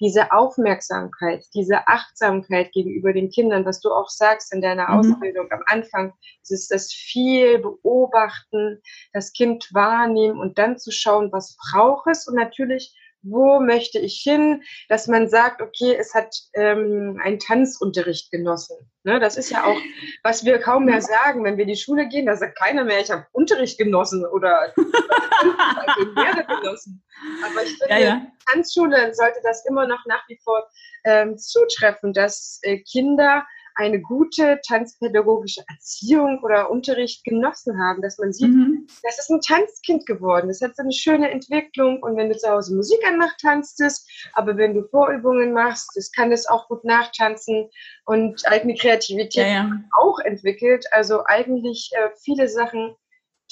[0.00, 4.98] diese Aufmerksamkeit, diese Achtsamkeit gegenüber den Kindern, was du auch sagst in deiner mhm.
[4.98, 11.32] Ausbildung am Anfang, es ist das viel beobachten, das Kind wahrnehmen und dann zu schauen,
[11.32, 16.34] was braucht es und natürlich wo möchte ich hin, dass man sagt, okay, es hat
[16.54, 18.76] ähm, einen Tanzunterricht genossen.
[19.02, 19.76] Ne, das ist ja auch,
[20.22, 23.00] was wir kaum mehr sagen, wenn wir in die Schule gehen, da sagt keiner mehr,
[23.00, 27.04] ich habe Unterricht genossen oder Lehre genossen.
[27.44, 28.26] Aber ich finde, ja, ja.
[28.50, 30.66] Tanzschule sollte das immer noch nach wie vor
[31.04, 38.32] ähm, zutreffen, dass äh, Kinder eine gute tanzpädagogische Erziehung oder Unterricht genossen haben, dass man
[38.32, 38.73] sieht, mhm.
[39.02, 42.02] Das ist ein Tanzkind geworden, das hat so eine schöne Entwicklung.
[42.02, 46.10] Und wenn du zu Hause Musik anmachst, tanzt es, aber wenn du Vorübungen machst, das
[46.12, 47.70] kann es auch gut nachtanzen
[48.04, 49.70] und eigene Kreativität ja, ja.
[49.98, 52.96] auch entwickelt, also eigentlich äh, viele Sachen,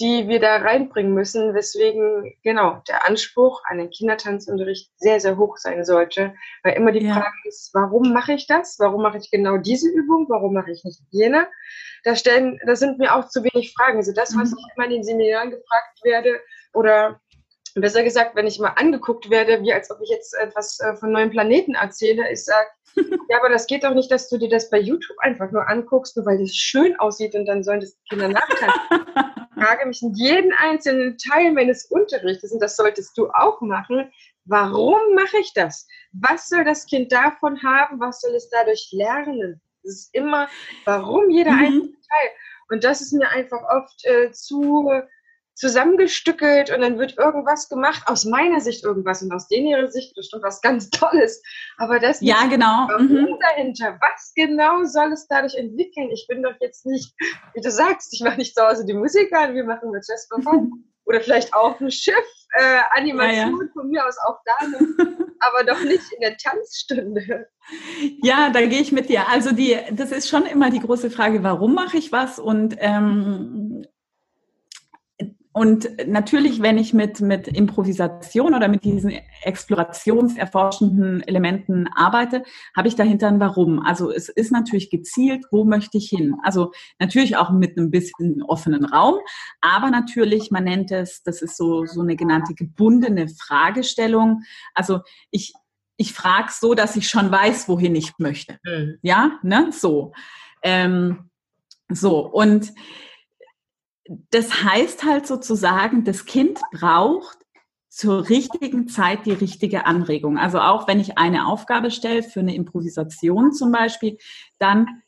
[0.02, 5.58] die wir da reinbringen müssen, weswegen genau der Anspruch an den Kindertanzunterricht sehr, sehr hoch
[5.58, 6.34] sein sollte.
[6.64, 7.14] Weil immer die ja.
[7.14, 8.80] Frage ist, warum mache ich das?
[8.80, 10.26] Warum mache ich genau diese Übung?
[10.28, 11.46] Warum mache ich nicht jene?
[12.02, 13.98] Da stellen, da sind mir auch zu wenig Fragen.
[13.98, 14.56] Also das, was mhm.
[14.58, 16.40] ich immer in den Seminaren gefragt werde
[16.74, 17.20] oder
[17.76, 21.12] besser gesagt, wenn ich mal angeguckt werde, wie als ob ich jetzt etwas äh, von
[21.12, 22.68] neuen Planeten erzähle, ich sage,
[23.28, 26.16] ja, aber das geht doch nicht, dass du dir das bei YouTube einfach nur anguckst,
[26.16, 29.06] nur weil das schön aussieht und dann sollen das die Kinder nachtanzen.
[29.54, 34.10] Ich frage mich in jeden einzelnen Teil meines Unterrichtes, und das solltest du auch machen,
[34.44, 35.86] warum mache ich das?
[36.12, 38.00] Was soll das Kind davon haben?
[38.00, 39.60] Was soll es dadurch lernen?
[39.84, 40.48] Das ist immer,
[40.84, 41.58] warum jeder mhm.
[41.58, 42.30] einzelne Teil.
[42.70, 44.90] Und das ist mir einfach oft äh, zu
[45.62, 50.12] zusammengestückelt und dann wird irgendwas gemacht, aus meiner Sicht irgendwas und aus denen ihrer Sicht
[50.16, 51.40] bestimmt was ganz Tolles.
[51.78, 52.88] Aber das ja, genau.
[52.98, 53.38] Mhm.
[53.40, 53.96] dahinter?
[54.00, 56.10] Was genau soll es dadurch entwickeln?
[56.10, 57.14] Ich bin doch jetzt nicht,
[57.54, 60.28] wie du sagst, ich mache nicht zu Hause die Musik an, wir machen mit Jazz
[60.36, 60.84] mhm.
[61.04, 62.16] oder vielleicht auch ein Schiff,
[62.58, 63.72] äh, Animation ja, ja.
[63.72, 64.66] von mir aus auch da
[65.38, 67.48] aber doch nicht in der Tanzstunde.
[68.22, 69.28] Ja, da gehe ich mit dir.
[69.28, 72.38] Also die, das ist schon immer die große Frage, warum mache ich was?
[72.38, 73.84] Und ähm,
[75.54, 79.12] und natürlich, wenn ich mit, mit Improvisation oder mit diesen
[79.42, 82.42] explorationserforschenden Elementen arbeite,
[82.74, 83.80] habe ich dahinter ein Warum.
[83.80, 86.36] Also es ist natürlich gezielt, wo möchte ich hin?
[86.42, 89.16] Also natürlich auch mit einem bisschen offenen Raum,
[89.60, 94.44] aber natürlich, man nennt es, das ist so, so eine genannte gebundene Fragestellung.
[94.72, 95.52] Also ich,
[95.98, 98.58] ich frage so, dass ich schon weiß, wohin ich möchte.
[98.64, 98.98] Mhm.
[99.02, 100.12] Ja, ne, so.
[100.62, 101.28] Ähm,
[101.90, 102.72] so, und
[104.06, 107.38] das heißt halt sozusagen, das Kind braucht
[107.88, 110.38] zur richtigen Zeit die richtige Anregung.
[110.38, 114.16] Also auch wenn ich eine Aufgabe stelle für eine Improvisation zum Beispiel,
[114.58, 115.02] dann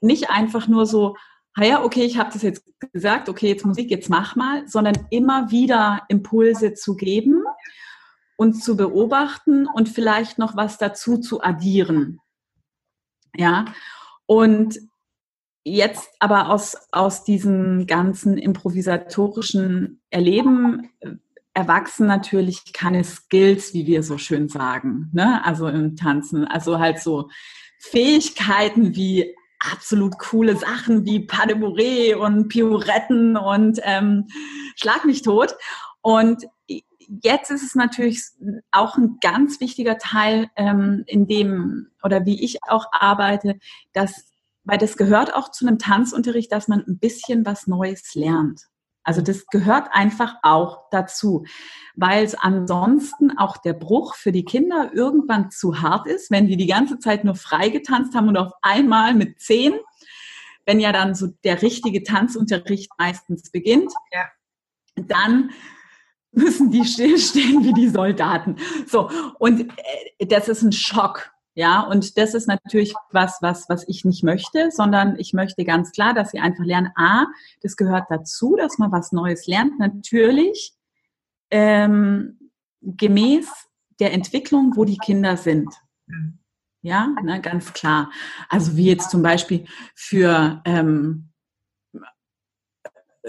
[0.00, 1.16] nicht einfach nur so,
[1.54, 5.08] ah ja, okay, ich habe das jetzt gesagt, okay, jetzt Musik, jetzt mach mal, sondern
[5.10, 7.42] immer wieder Impulse zu geben
[8.36, 12.20] und zu beobachten und vielleicht noch was dazu zu addieren.
[13.34, 13.64] Ja,
[14.26, 14.78] und
[15.76, 21.10] jetzt aber aus, aus diesem ganzen improvisatorischen Erleben äh,
[21.54, 25.44] erwachsen natürlich keine Skills, wie wir so schön sagen, ne?
[25.44, 26.44] also im Tanzen.
[26.44, 27.30] Also halt so
[27.80, 34.28] Fähigkeiten wie absolut coole Sachen wie Pas de Bourrée und Pirouetten und ähm,
[34.76, 35.56] Schlag mich tot.
[36.00, 36.44] Und
[37.22, 38.22] jetzt ist es natürlich
[38.70, 43.58] auch ein ganz wichtiger Teil, ähm, in dem oder wie ich auch arbeite,
[43.92, 44.32] dass
[44.68, 48.68] weil das gehört auch zu einem Tanzunterricht, dass man ein bisschen was Neues lernt.
[49.02, 51.46] Also das gehört einfach auch dazu,
[51.96, 56.58] weil es ansonsten auch der Bruch für die Kinder irgendwann zu hart ist, wenn die
[56.58, 59.72] die ganze Zeit nur frei getanzt haben und auf einmal mit zehn,
[60.66, 64.26] wenn ja dann so der richtige Tanzunterricht meistens beginnt, ja.
[64.96, 65.50] dann
[66.30, 68.56] müssen die stillstehen wie die Soldaten.
[68.86, 69.72] So, und
[70.18, 74.22] äh, das ist ein Schock ja, und das ist natürlich was, was, was ich nicht
[74.22, 77.26] möchte, sondern ich möchte ganz klar, dass sie einfach lernen, a,
[77.62, 80.72] das gehört dazu, dass man was Neues lernt, natürlich
[81.50, 83.50] ähm, gemäß
[83.98, 85.74] der Entwicklung, wo die Kinder sind.
[86.82, 88.12] Ja, ne, ganz klar.
[88.48, 89.64] Also wie jetzt zum Beispiel
[89.96, 91.32] für ähm,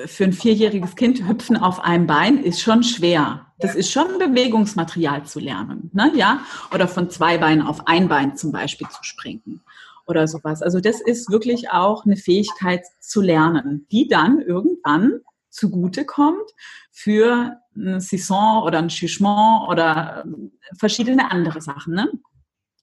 [0.06, 3.49] für ein vierjähriges Kind hüpfen auf einem Bein ist schon schwer.
[3.60, 6.12] Das ist schon Bewegungsmaterial zu lernen, ne?
[6.16, 6.42] ja?
[6.74, 9.62] Oder von zwei Beinen auf ein Bein zum Beispiel zu springen
[10.10, 10.62] oder sowas.
[10.64, 15.20] Also das ist wirklich auch eine Fähigkeit zu lernen, die dann irgendwann
[15.50, 16.50] zugute kommt
[16.92, 21.94] für eine Saison oder ein Jugement oder ähm, verschiedene andere Sachen.
[21.94, 22.12] Ne?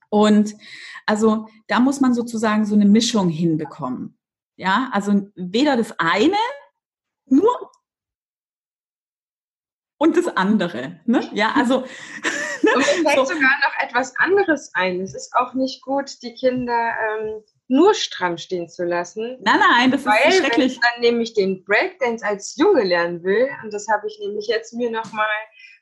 [0.08, 0.54] Und
[1.04, 4.16] also da muss man sozusagen so eine Mischung hinbekommen.
[4.56, 6.36] Ja, also weder das eine
[7.26, 7.55] nur
[9.98, 11.00] und das andere.
[11.06, 11.28] Ne?
[11.32, 11.84] Ja, also.
[12.62, 12.72] Ne?
[12.74, 13.34] Und mir fällt so.
[13.34, 15.02] sogar noch etwas anderes ein.
[15.02, 19.36] Es ist auch nicht gut, die Kinder ähm, nur stramm stehen zu lassen.
[19.42, 20.56] Nein, nein, das weil, ist schrecklich.
[20.56, 24.46] Wenn ich dann nämlich den Breakdance als Junge lernen will, und das habe ich nämlich
[24.46, 25.26] jetzt mir nochmal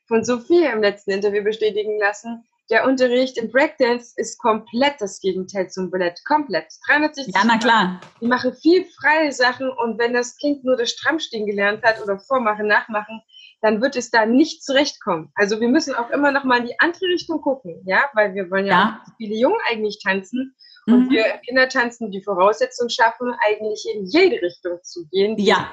[0.07, 5.69] von Sophie im letzten Interview bestätigen lassen, der Unterricht im Breakdance ist komplett das Gegenteil
[5.69, 6.21] zum Ballett.
[6.27, 6.73] Komplett.
[6.87, 8.01] 360 Ja, na klar.
[8.21, 12.19] Die machen viel freie Sachen und wenn das Kind nur das Strammstehen gelernt hat oder
[12.19, 13.23] Vormachen, Nachmachen,
[13.65, 15.33] dann wird es da nicht zurechtkommen.
[15.35, 18.51] Also wir müssen auch immer noch mal in die andere Richtung gucken, ja, weil wir
[18.51, 19.03] wollen ja, ja.
[19.03, 20.55] auch viele Jungen eigentlich tanzen
[20.87, 21.11] und mhm.
[21.11, 25.39] wir Kindertanzen die Voraussetzung schaffen, eigentlich in jede Richtung zu gehen.
[25.39, 25.73] Ja.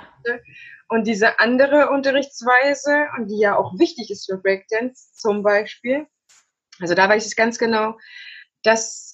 [0.88, 6.08] Und diese andere Unterrichtsweise, und die ja auch wichtig ist für Breakdance zum Beispiel,
[6.80, 7.98] also da weiß ich ganz genau,
[8.64, 9.11] dass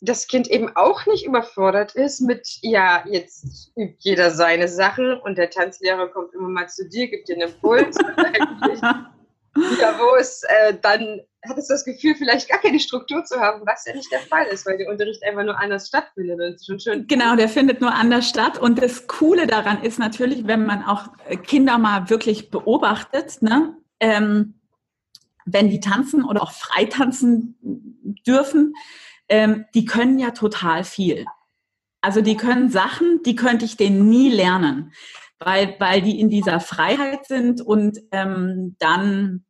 [0.00, 5.38] das Kind eben auch nicht überfordert ist mit, ja, jetzt übt jeder seine Sachen und
[5.38, 7.96] der Tanzlehrer kommt immer mal zu dir, gibt dir einen Impuls.
[9.80, 13.62] ja, wo es äh, dann hat es das Gefühl, vielleicht gar keine Struktur zu haben,
[13.66, 16.40] was ja nicht der Fall ist, weil der Unterricht einfach nur anders stattfindet.
[16.40, 17.06] Ist schon schön.
[17.06, 18.58] Genau, der findet nur anders statt.
[18.58, 21.08] Und das Coole daran ist natürlich, wenn man auch
[21.46, 23.76] Kinder mal wirklich beobachtet, ne?
[24.00, 24.54] Ähm,
[25.46, 27.58] wenn die tanzen oder auch frei tanzen
[28.26, 28.74] dürfen,
[29.28, 31.26] ähm, die können ja total viel.
[32.00, 34.92] Also die können Sachen, die könnte ich denen nie lernen,
[35.38, 39.44] weil, weil die in dieser Freiheit sind und ähm, dann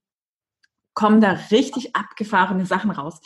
[0.94, 3.20] kommen da richtig abgefahrene Sachen raus.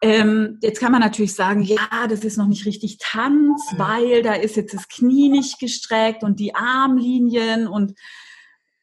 [0.00, 4.34] Ähm, jetzt kann man natürlich sagen, ja, das ist noch nicht richtig Tanz, weil da
[4.34, 7.98] ist jetzt das Knie nicht gestreckt und die Armlinien und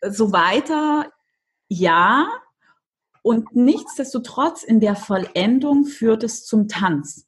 [0.01, 1.11] so weiter.
[1.67, 2.27] Ja,
[3.21, 7.27] und nichtsdestotrotz in der Vollendung führt es zum Tanz.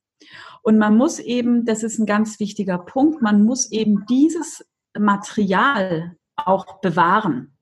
[0.62, 4.66] Und man muss eben, das ist ein ganz wichtiger Punkt, man muss eben dieses
[4.98, 7.58] Material auch bewahren.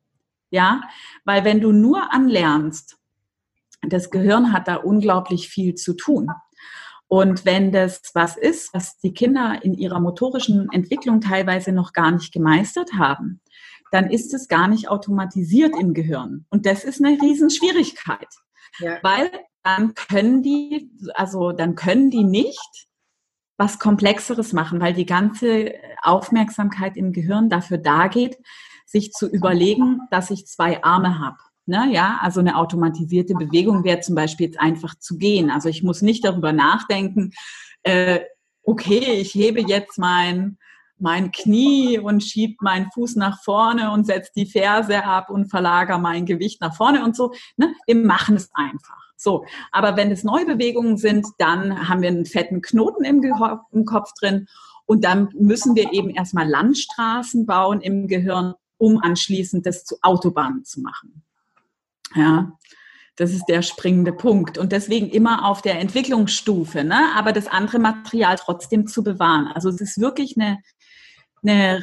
[0.50, 0.82] Ja,
[1.24, 2.98] weil wenn du nur anlernst,
[3.82, 6.30] das Gehirn hat da unglaublich viel zu tun.
[7.08, 12.12] Und wenn das was ist, was die Kinder in ihrer motorischen Entwicklung teilweise noch gar
[12.12, 13.42] nicht gemeistert haben,
[13.92, 16.46] dann ist es gar nicht automatisiert im Gehirn.
[16.50, 18.28] Und das ist eine Riesenschwierigkeit.
[18.80, 18.98] Ja.
[19.04, 19.30] Weil
[19.64, 22.88] dann können die, also dann können die nicht
[23.58, 28.38] was Komplexeres machen, weil die ganze Aufmerksamkeit im Gehirn dafür da geht,
[28.86, 31.38] sich zu überlegen, dass ich zwei Arme habe.
[31.68, 35.52] Ne, ja, also eine automatisierte Bewegung wäre zum Beispiel jetzt einfach zu gehen.
[35.52, 37.34] Also ich muss nicht darüber nachdenken,
[37.84, 38.22] äh,
[38.64, 40.58] okay, ich hebe jetzt mein
[41.02, 46.00] mein Knie und schieb meinen Fuß nach vorne und setze die Ferse ab und verlagere
[46.00, 47.34] mein Gewicht nach vorne und so.
[47.58, 47.74] Ne?
[47.86, 49.12] Wir machen es einfach.
[49.18, 53.24] So, aber wenn es Neubewegungen sind, dann haben wir einen fetten Knoten im,
[53.72, 54.48] im Kopf drin
[54.86, 60.66] und dann müssen wir eben erstmal Landstraßen bauen im Gehirn, um anschließend das zu Autobahnen
[60.66, 61.24] zu machen.
[62.16, 62.54] Ja,
[63.16, 64.58] das ist der springende Punkt.
[64.58, 67.10] Und deswegen immer auf der Entwicklungsstufe, ne?
[67.16, 69.48] aber das andere Material trotzdem zu bewahren.
[69.48, 70.58] Also es ist wirklich eine,
[71.44, 71.78] eine,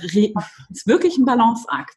[0.71, 1.97] ist wirklich ein Balanceakt.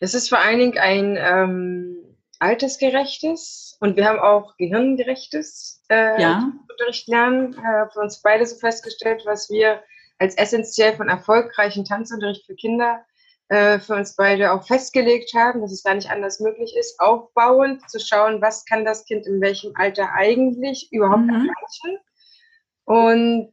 [0.00, 6.52] Es ist vor allen Dingen ein ähm, altersgerechtes und wir haben auch gehirngerechtes äh, ja.
[6.70, 7.54] Unterricht lernen.
[7.54, 9.82] Äh, für uns beide so festgestellt, was wir
[10.18, 13.04] als essentiell von erfolgreichen Tanzunterricht für Kinder
[13.48, 17.88] äh, für uns beide auch festgelegt haben, dass es da nicht anders möglich ist, aufbauend
[17.88, 21.30] zu schauen, was kann das Kind in welchem Alter eigentlich überhaupt mhm.
[21.30, 21.98] erreichen.
[22.84, 23.52] Und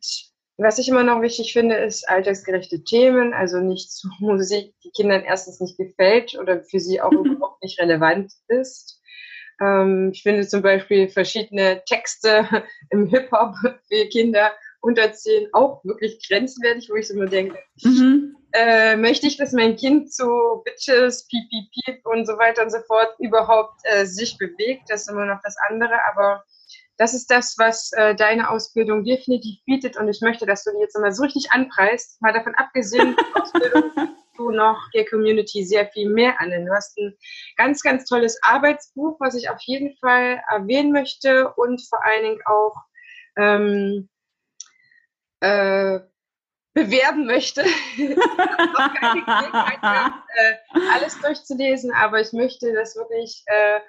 [0.57, 5.23] was ich immer noch wichtig finde, ist alltagsgerechte Themen, also nicht zu Musik, die Kindern
[5.23, 7.35] erstens nicht gefällt oder für sie auch mhm.
[7.35, 9.01] überhaupt nicht relevant ist.
[9.61, 12.47] Ähm, ich finde zum Beispiel verschiedene Texte
[12.89, 13.55] im Hip-Hop
[13.87, 18.35] für Kinder unter zehn auch wirklich grenzwertig, wo ich so immer denke, mhm.
[18.51, 22.69] äh, möchte ich, dass mein Kind zu Bitches, Piep, Piep, Piep und so weiter und
[22.69, 24.83] so fort überhaupt äh, sich bewegt.
[24.89, 26.43] Das ist immer noch das andere, aber
[26.97, 29.97] das ist das, was äh, deine Ausbildung definitiv bietet.
[29.97, 32.21] Und ich möchte, dass du die jetzt mal so richtig anpreist.
[32.21, 33.15] Mal davon abgesehen,
[34.37, 36.51] du noch der Community sehr viel mehr an.
[36.51, 37.15] Du hast ein
[37.57, 42.41] ganz, ganz tolles Arbeitsbuch, was ich auf jeden Fall erwähnen möchte und vor allen Dingen
[42.45, 42.75] auch
[43.37, 44.09] ähm,
[45.39, 45.99] äh,
[46.73, 47.61] bewerben möchte.
[47.97, 48.15] äh,
[50.93, 53.79] alles durchzulesen, aber ich möchte das wirklich äh,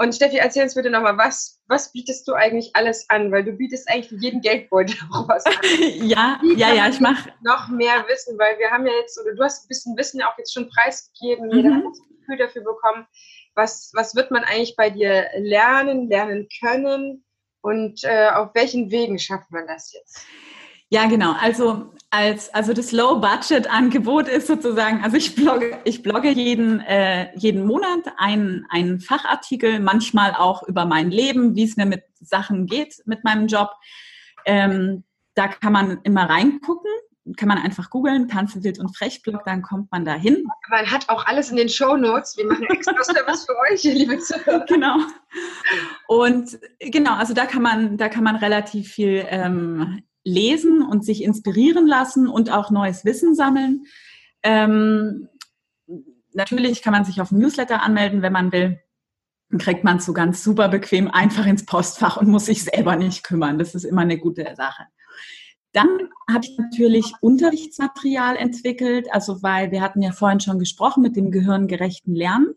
[0.00, 3.32] und Steffi, erzähl uns bitte nochmal, was, was bietest du eigentlich alles an?
[3.32, 5.54] Weil du bietest eigentlich für jeden Geldbeutel auch was an.
[6.02, 7.32] ja, ja, ja, ich mache.
[7.42, 10.30] Noch mehr Wissen, weil wir haben ja jetzt, oder du hast ein bisschen Wissen ja
[10.30, 11.52] auch jetzt schon preisgegeben, mhm.
[11.52, 13.06] jeder hat das Gefühl dafür bekommen.
[13.56, 17.24] Was, was wird man eigentlich bei dir lernen, lernen können?
[17.60, 20.24] Und äh, auf welchen Wegen schafft man das jetzt?
[20.90, 21.34] Ja, genau.
[21.38, 27.66] Also als, also das Low-Budget-Angebot ist sozusagen, also ich blogge, ich blogge jeden, äh, jeden
[27.66, 33.02] Monat einen, einen Fachartikel, manchmal auch über mein Leben, wie es mir mit Sachen geht,
[33.04, 33.70] mit meinem Job.
[34.46, 36.90] Ähm, da kann man immer reingucken
[37.36, 40.44] kann man einfach googeln, Tanzen wild und frechblog, dann kommt man da hin.
[40.70, 42.36] Man hat auch alles in den Show Notes.
[42.36, 44.64] Wir machen extra Service für euch, liebe Zuhörer.
[44.66, 44.96] Genau.
[46.06, 51.22] Und genau, also da kann man, da kann man relativ viel ähm, lesen und sich
[51.24, 53.84] inspirieren lassen und auch neues Wissen sammeln.
[54.42, 55.28] Ähm,
[56.32, 58.80] natürlich kann man sich auf Newsletter anmelden, wenn man will.
[59.50, 62.96] Dann kriegt man es so ganz super bequem einfach ins Postfach und muss sich selber
[62.96, 63.58] nicht kümmern.
[63.58, 64.84] Das ist immer eine gute Sache.
[65.72, 65.88] Dann
[66.30, 71.30] habe ich natürlich Unterrichtsmaterial entwickelt, also weil wir hatten ja vorhin schon gesprochen mit dem
[71.30, 72.54] gehirngerechten Lernen.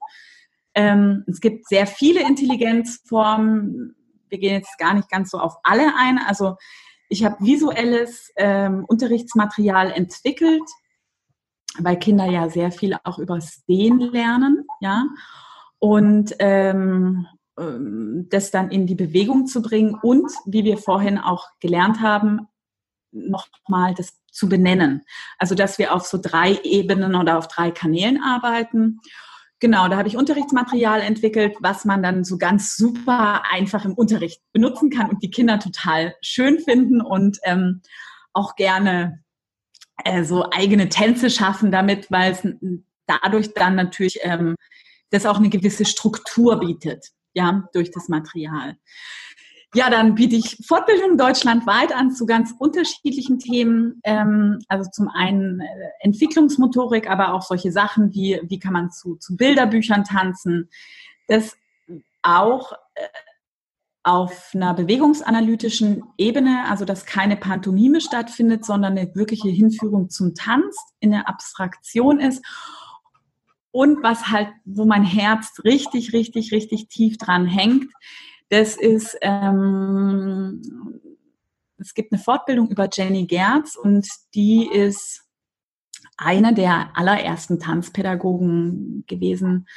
[0.74, 3.96] Ähm, es gibt sehr viele Intelligenzformen.
[4.30, 6.18] Wir gehen jetzt gar nicht ganz so auf alle ein.
[6.26, 6.56] Also
[7.12, 10.64] ich habe visuelles ähm, Unterrichtsmaterial entwickelt,
[11.78, 15.06] weil Kinder ja sehr viel auch über Sehen lernen, ja.
[15.78, 17.28] Und ähm,
[17.60, 22.48] ähm, das dann in die Bewegung zu bringen und, wie wir vorhin auch gelernt haben,
[23.12, 25.04] nochmal das zu benennen.
[25.38, 29.02] Also, dass wir auf so drei Ebenen oder auf drei Kanälen arbeiten.
[29.62, 34.42] Genau, da habe ich Unterrichtsmaterial entwickelt, was man dann so ganz super einfach im Unterricht
[34.54, 37.84] benutzen kann und die Kinder total schön finden und ähm,
[38.34, 39.24] auch gerne
[40.04, 42.48] äh, so eigene Tänze schaffen damit, weil es
[43.06, 44.56] dadurch dann natürlich ähm,
[45.12, 48.78] das auch eine gewisse Struktur bietet, ja, durch das Material.
[49.74, 54.02] Ja, dann biete ich Fortbildung deutschlandweit an zu ganz unterschiedlichen Themen.
[54.04, 55.66] Ähm, also zum einen äh,
[56.02, 60.70] Entwicklungsmotorik, aber auch solche Sachen wie, wie kann man zu, zu Bilderbüchern tanzen.
[61.28, 61.56] Das
[62.22, 63.08] auch äh,
[64.04, 70.76] auf einer bewegungsanalytischen Ebene, also dass keine Pantomime stattfindet, sondern eine wirkliche Hinführung zum Tanz
[71.00, 72.44] in der Abstraktion ist.
[73.72, 77.90] Und was halt, wo mein Herz richtig, richtig, richtig tief dran hängt,
[78.52, 80.62] das ist, ähm,
[81.78, 85.24] es gibt eine Fortbildung über Jenny Gerz und die ist
[86.18, 89.68] eine der allerersten Tanzpädagogen gewesen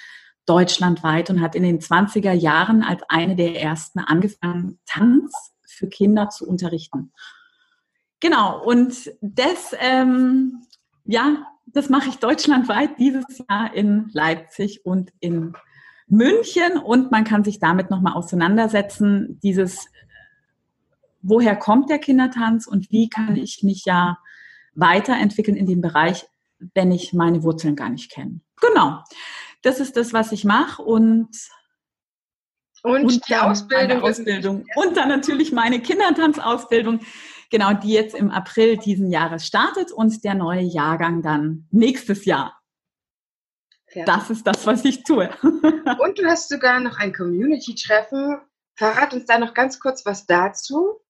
[0.44, 5.32] deutschlandweit und hat in den 20er Jahren als eine der ersten angefangen, Tanz
[5.64, 7.12] für Kinder zu unterrichten.
[8.18, 10.64] Genau, und das, ähm,
[11.04, 15.54] ja, das mache ich deutschlandweit dieses Jahr in Leipzig und in
[16.06, 19.88] München und man kann sich damit nochmal auseinandersetzen, dieses,
[21.22, 24.18] woher kommt der Kindertanz und wie kann ich mich ja
[24.74, 26.26] weiterentwickeln in dem Bereich,
[26.74, 28.40] wenn ich meine Wurzeln gar nicht kenne.
[28.60, 29.02] Genau.
[29.62, 31.28] Das ist das, was ich mache und
[32.82, 34.02] und, und die Ausbildung.
[34.02, 34.66] Ausbildung.
[34.76, 37.00] Und dann natürlich meine Kindertanzausbildung,
[37.50, 42.60] genau, die jetzt im April diesen Jahres startet und der neue Jahrgang dann nächstes Jahr.
[43.94, 44.04] Ja.
[44.04, 45.30] Das ist das, was ich tue.
[45.42, 48.38] Und du hast sogar noch ein Community-Treffen.
[48.76, 51.00] Verrat uns da noch ganz kurz was dazu.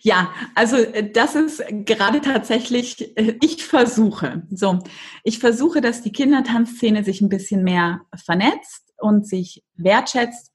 [0.00, 4.78] Ja, also äh, das ist gerade tatsächlich, äh, ich versuche, so,
[5.22, 10.52] ich versuche, dass die Kindertanzszene sich ein bisschen mehr vernetzt und sich wertschätzt,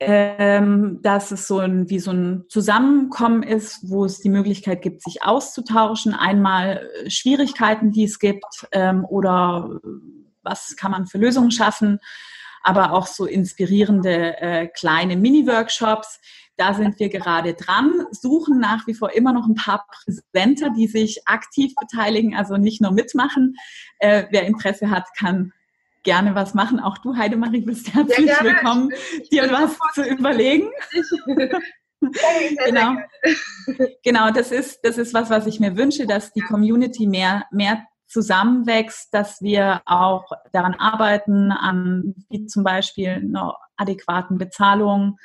[0.00, 5.02] ähm, dass es so ein, wie so ein Zusammenkommen ist, wo es die Möglichkeit gibt,
[5.02, 9.78] sich auszutauschen, einmal äh, Schwierigkeiten, die es gibt ähm, oder
[10.50, 12.00] was kann man für Lösungen schaffen,
[12.62, 16.20] aber auch so inspirierende äh, kleine Mini-Workshops.
[16.56, 20.86] Da sind wir gerade dran, suchen nach wie vor immer noch ein paar Präsenter, die
[20.86, 23.56] sich aktiv beteiligen, also nicht nur mitmachen.
[23.98, 25.52] Äh, wer Interesse hat, kann
[26.02, 26.80] gerne was machen.
[26.80, 28.90] Auch du, Heidemarie, bist herzlich willkommen,
[29.32, 30.70] dir was zu überlegen.
[32.64, 32.96] genau.
[34.02, 37.86] genau, das ist, das ist was, was ich mir wünsche, dass die Community mehr, mehr
[38.10, 45.18] zusammenwächst, dass wir auch daran arbeiten, an wie zum Beispiel einer adäquaten Bezahlung,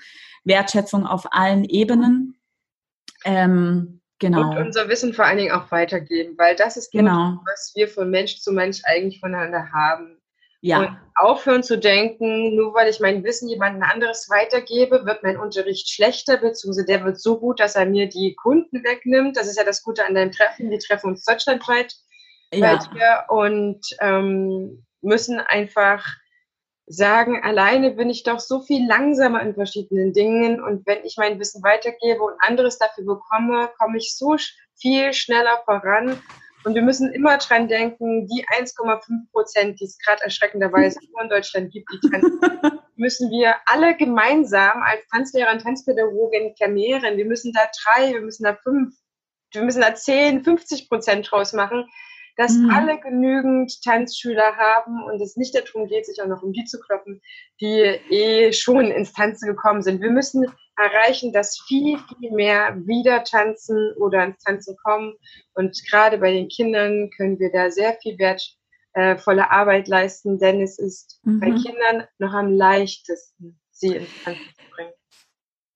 [0.44, 2.40] Wertschätzung auf allen Ebenen.
[3.26, 4.52] Ähm, genau.
[4.52, 7.40] Und unser Wissen vor allen Dingen auch weitergeben, weil das ist genau.
[7.46, 10.22] was wir von Mensch zu Mensch eigentlich voneinander haben.
[10.62, 10.80] Ja.
[10.80, 15.90] Und aufhören zu denken, nur weil ich mein Wissen jemand anderes weitergebe, wird mein Unterricht
[15.90, 19.38] schlechter, beziehungsweise der wird so gut, dass er mir die Kunden wegnimmt.
[19.38, 20.70] Das ist ja das Gute an deinem Treffen.
[20.70, 21.96] Wir treffen uns deutschlandweit
[22.96, 23.26] ja.
[23.28, 26.06] und ähm, müssen einfach
[26.88, 31.40] sagen, alleine bin ich doch so viel langsamer in verschiedenen Dingen und wenn ich mein
[31.40, 34.36] Wissen weitergebe und anderes dafür bekomme, komme ich so
[34.76, 36.22] viel schneller voran.
[36.64, 41.30] Und wir müssen immer dran denken, die 1,5 Prozent, die es gerade erschreckenderweise nur in
[41.30, 42.00] Deutschland gibt, die
[42.96, 47.18] müssen wir alle gemeinsam als Tanzlehrer und Tanzpädagogin vermehren.
[47.18, 48.96] Wir müssen da drei, wir müssen da fünf
[49.56, 51.86] wir müssen da 10, 50 Prozent draus machen,
[52.38, 52.70] dass mhm.
[52.70, 56.80] alle genügend Tanzschüler haben und es nicht darum geht, sich auch noch um die zu
[56.80, 57.22] kloppen,
[57.62, 60.02] die eh schon ins Tanzen gekommen sind.
[60.02, 60.46] Wir müssen
[60.78, 65.14] erreichen, dass viel, viel mehr wieder tanzen oder ins Tanzen kommen.
[65.54, 70.78] Und gerade bei den Kindern können wir da sehr viel wertvolle Arbeit leisten, denn es
[70.78, 71.40] ist mhm.
[71.40, 74.94] bei Kindern noch am leichtesten, sie ins Tanzen zu bringen.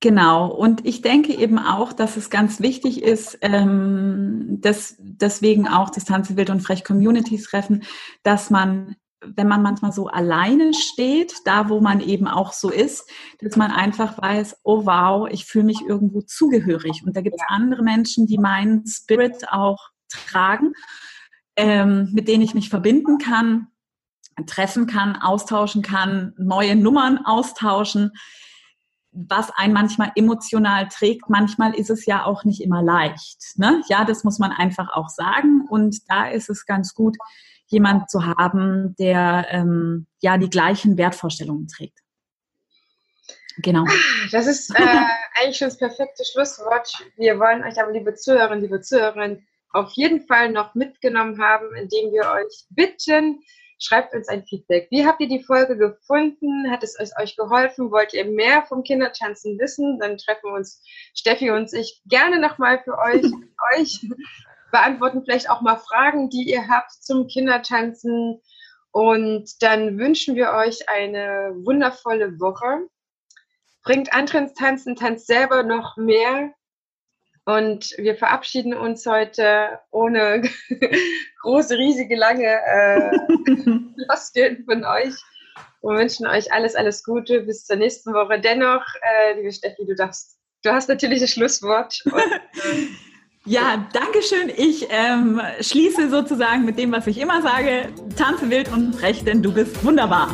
[0.02, 5.90] Genau, und ich denke eben auch, dass es ganz wichtig ist, ähm, dass deswegen auch
[5.90, 7.82] das Tanze und Frech Communities treffen,
[8.22, 13.10] dass man, wenn man manchmal so alleine steht, da wo man eben auch so ist,
[13.40, 17.02] dass man einfach weiß, oh wow, ich fühle mich irgendwo zugehörig.
[17.04, 20.72] Und da gibt es andere Menschen, die meinen Spirit auch tragen,
[21.56, 23.66] ähm, mit denen ich mich verbinden kann,
[24.46, 28.12] treffen kann, austauschen kann, neue Nummern austauschen
[29.12, 31.28] was einen manchmal emotional trägt.
[31.28, 33.38] Manchmal ist es ja auch nicht immer leicht.
[33.56, 33.82] Ne?
[33.88, 35.66] Ja, das muss man einfach auch sagen.
[35.68, 37.16] Und da ist es ganz gut,
[37.66, 41.98] jemand zu haben, der ähm, ja die gleichen Wertvorstellungen trägt.
[43.58, 43.84] Genau.
[44.30, 44.82] Das ist äh,
[45.40, 46.88] eigentlich schon das perfekte Schlusswort.
[47.16, 52.12] Wir wollen euch aber, liebe Zuhörerinnen, liebe Zuhörerinnen, auf jeden Fall noch mitgenommen haben, indem
[52.12, 53.40] wir euch bitten,
[53.82, 54.88] Schreibt uns ein Feedback.
[54.90, 56.70] Wie habt ihr die Folge gefunden?
[56.70, 57.90] Hat es euch geholfen?
[57.90, 59.98] Wollt ihr mehr vom Kindertanzen wissen?
[59.98, 63.22] Dann treffen uns Steffi und ich gerne nochmal für euch,
[63.78, 64.06] euch
[64.70, 68.42] beantworten vielleicht auch mal Fragen, die ihr habt zum Kindertanzen.
[68.92, 72.86] Und dann wünschen wir euch eine wundervolle Woche.
[73.82, 76.52] Bringt andere ins Tanzen, tanzt selber noch mehr.
[77.56, 80.42] Und wir verabschieden uns heute ohne
[81.42, 83.10] große, riesige, lange äh,
[84.04, 85.14] Floskeln von euch
[85.80, 88.40] und wünschen euch alles, alles Gute bis zur nächsten Woche.
[88.40, 92.00] Dennoch, äh, liebe Steffi, du darfst, du hast natürlich das Schlusswort.
[92.04, 92.86] Und, äh,
[93.46, 94.50] ja, danke schön.
[94.56, 97.88] Ich ähm, schließe sozusagen mit dem, was ich immer sage.
[98.16, 100.30] Tanze wild und frech, denn du bist wunderbar.